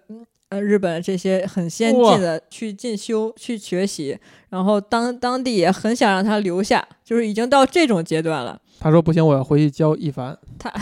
[0.50, 4.18] 呃日本这些很先进的去进修去学习，
[4.50, 8.60] 然后当当地也很想让他留下，就是已经到这种阶段了。
[8.80, 10.36] 他说不行，我要回去教一凡。
[10.58, 10.74] 他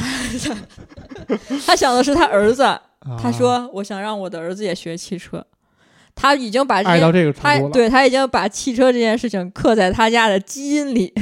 [1.68, 2.64] 他想的是他儿子，
[3.22, 5.46] 他啊说我想让我的儿子也学汽车，
[6.16, 11.14] 他已经把这件爱到这个程他对他已经把汽车这件事情刻在他家的基因里，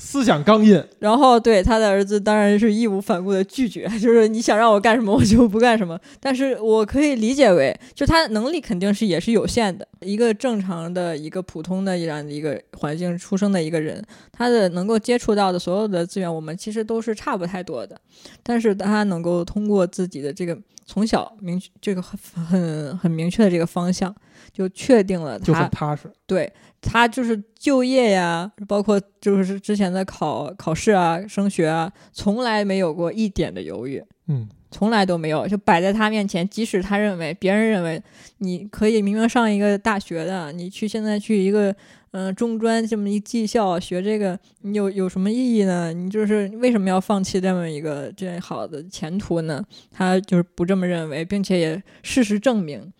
[0.00, 0.82] 思想刚硬。
[0.98, 6.00] 然后对他的儿子当然是义无反顾的拒绝， 就是你想让我干什么我就不干什么。
[6.18, 9.86] 但是我可以理解为，就他能力肯定是也是有限的。
[10.00, 18.00] 一个正常的一个普通的这样的一个环境出生的一个人，他的能够接触到的所有的资源，我们其实都是差不太多的。
[18.42, 24.14] 但是他能够通过自己的这个从小明这个很很很明确的这个方向，
[24.52, 26.10] 就确定了就他很踏实。
[26.26, 36.48] 对他就是就业呀，包括就是之前的考考试啊、升学啊，从来没有过一点的犹豫，嗯，从来都没有，就摆在他面前。
[36.48, 38.02] 即使他认为别人认为
[38.38, 41.70] 你可以明明上一个大学的，你去现在去一个
[42.12, 45.92] 嗯、呃中专这么一技校学这个，你有有什么意义呢？
[45.92, 49.62] 你就是为什么要放弃这么一个这样好的前途呢？
[49.90, 52.90] 他就是不这么认为，并且也事实证明。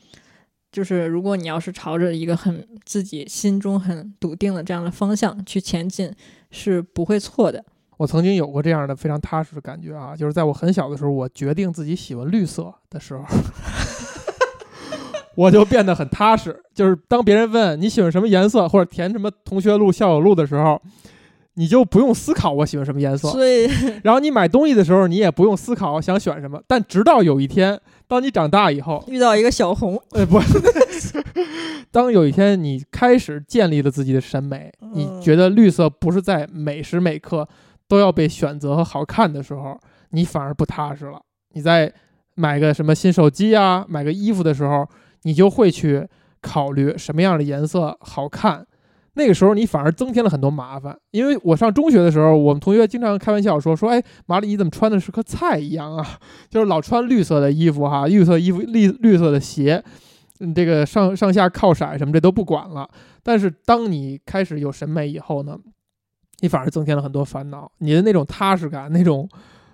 [0.72, 6.12] 就是如果你要是朝着一个很自己心中很笃定的这样的方向去前进，
[6.50, 7.64] 是不会错的。
[7.96, 13.24] 我曾经有过这样的非常踏实的感觉啊，就是在我很小的时候，我决定自己喜欢绿色的时候，
[15.36, 16.62] 我就变得很踏实。
[16.74, 20.80] 就是当别人问你喜欢什么颜色，或者填什么同学录、校友录的时候，
[21.54, 23.28] 你就不用思考我喜欢什么颜色。
[23.28, 23.68] 所以，
[24.02, 26.62] 然后你买东西的时候，你也不用思考想选什么。
[26.66, 27.78] 但直到有一天，
[28.10, 30.40] 当你长大以后，遇到一个小红，呃，不，
[31.92, 37.48] 当有一天你开始建立了自己的审美，你嗯觉得绿色不是在每时每刻
[37.86, 39.78] 都要被选择和好看的时候，
[40.10, 41.22] 你反而不踏实了。
[41.52, 41.92] 你在
[42.34, 44.84] 买个什么新手机啊，买个衣服的时候，
[45.22, 46.04] 你就会去
[46.42, 48.66] 考虑什么样的颜色好看。
[49.14, 56.06] 那个时候你反而增添了很多麻烦，因为我上中学的时候，我们同学经常开玩笑说说，哎，马里你怎么穿的是颗菜一样啊？
[56.48, 59.82] 就是老穿绿色的衣服哈，绿色衣服绿绿色的鞋，
[60.38, 62.88] 嗯，这个上上下靠色什么这都不管了。
[63.22, 65.58] 但是当你开始有审美以后呢，
[66.40, 69.28] 你反而增添了很多烦恼，你的那种踏实感，那种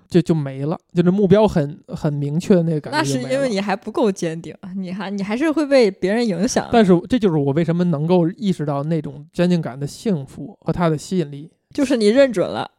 [0.09, 6.68] 就就没了，就是目标很很明确的那个感觉那是因为你还不够坚定，你还你还是会被别人影响。
[6.72, 11.50] 但是这就是我为什么能够意识到那种坚定感的幸福和它的吸引力。
[11.70, 12.70] 就是你认准了，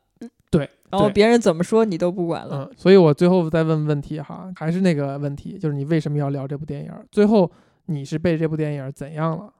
[0.49, 2.67] 对，然后别人怎么说你都不管了。
[2.67, 6.91] 嗯，所以我最后再问问题哈，还是那个问题，就是你为什么要聊这部电影？
[7.11, 7.51] 最后
[7.85, 9.53] 你是被这部电影怎样了？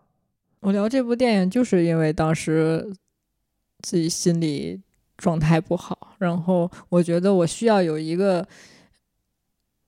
[0.62, 2.92] 我聊这部电影，就是因为当时
[3.82, 4.82] 自己心理
[5.18, 8.48] 状态不好，然后我觉得我需要有一个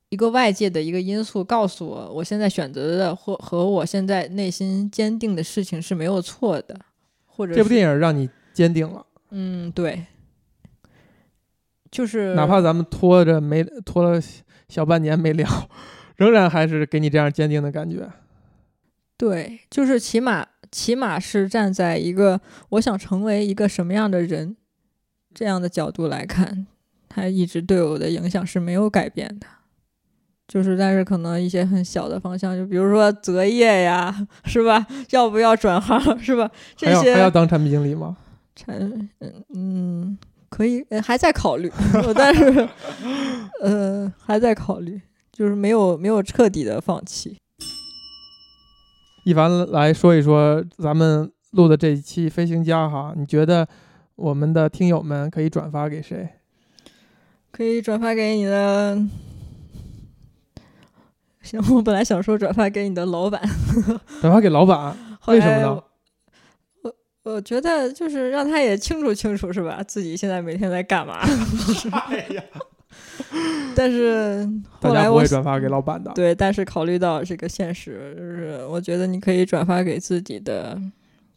[0.09, 6.75] 一个外界的一个因素告诉我，我现在选择的或和我现在内心坚定的事情是没有错的，
[7.25, 10.05] 或者这部电影让你坚定了，嗯对，
[11.91, 14.19] 就是哪怕咱们拖着没拖了
[14.67, 15.47] 小半年没聊，
[16.15, 18.09] 仍然还是给你这样坚定的感觉。
[19.15, 24.55] 对，就是起码起码是站在一个我想成为一个什么样的人
[25.39, 26.67] 这样的角度来看，
[27.07, 29.47] 他一直对我的影响是没有改变的。
[30.49, 34.13] 就是，但是可能一些很小的方向，就比如说择业呀，
[34.43, 34.85] 是吧？
[35.11, 36.51] 要不要转行，是吧？
[36.75, 38.17] 这还要还要些当产品经理吗？
[38.53, 38.77] 产
[39.21, 40.17] 嗯嗯，
[40.49, 41.71] 可以，呃还在考虑，
[42.13, 42.67] 但是
[43.61, 44.99] 呃还在考虑，
[45.31, 47.37] 就是没有没有彻底的放弃。
[49.23, 53.65] 一凡来说一说咱们录的这一期《飞行家》哈，你觉得
[54.19, 56.27] 我们的听友们可以转发给谁？
[57.51, 59.01] 可以转发给你的。
[61.41, 63.41] 行，我本来想说转发给你的老板，
[64.21, 65.83] 转发给老板，后来为什么呢？
[66.83, 66.93] 我
[67.23, 69.81] 我觉得就是让他也清楚清楚，是吧？
[69.87, 71.19] 自己现在每天在干嘛。
[72.09, 72.43] 哎呀，
[73.75, 74.45] 但是
[74.79, 76.11] 大家不后来我会转发给老板的。
[76.13, 80.79] 对，但是考虑到这个现实，就是我觉得你可以转发给自己的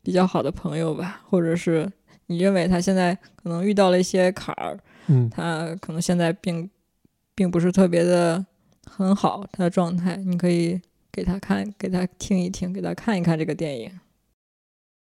[0.03, 1.91] 比较好的朋友吧，或者是
[2.33, 4.79] 你认为他现在可能遇到了一些坎儿，
[5.09, 6.71] 嗯，他可能现在并
[7.35, 8.45] 并不是特别的
[8.87, 10.81] 很好，他的状态，你可以
[11.13, 13.91] 给他看，给他听一听，给他看一看这个电影。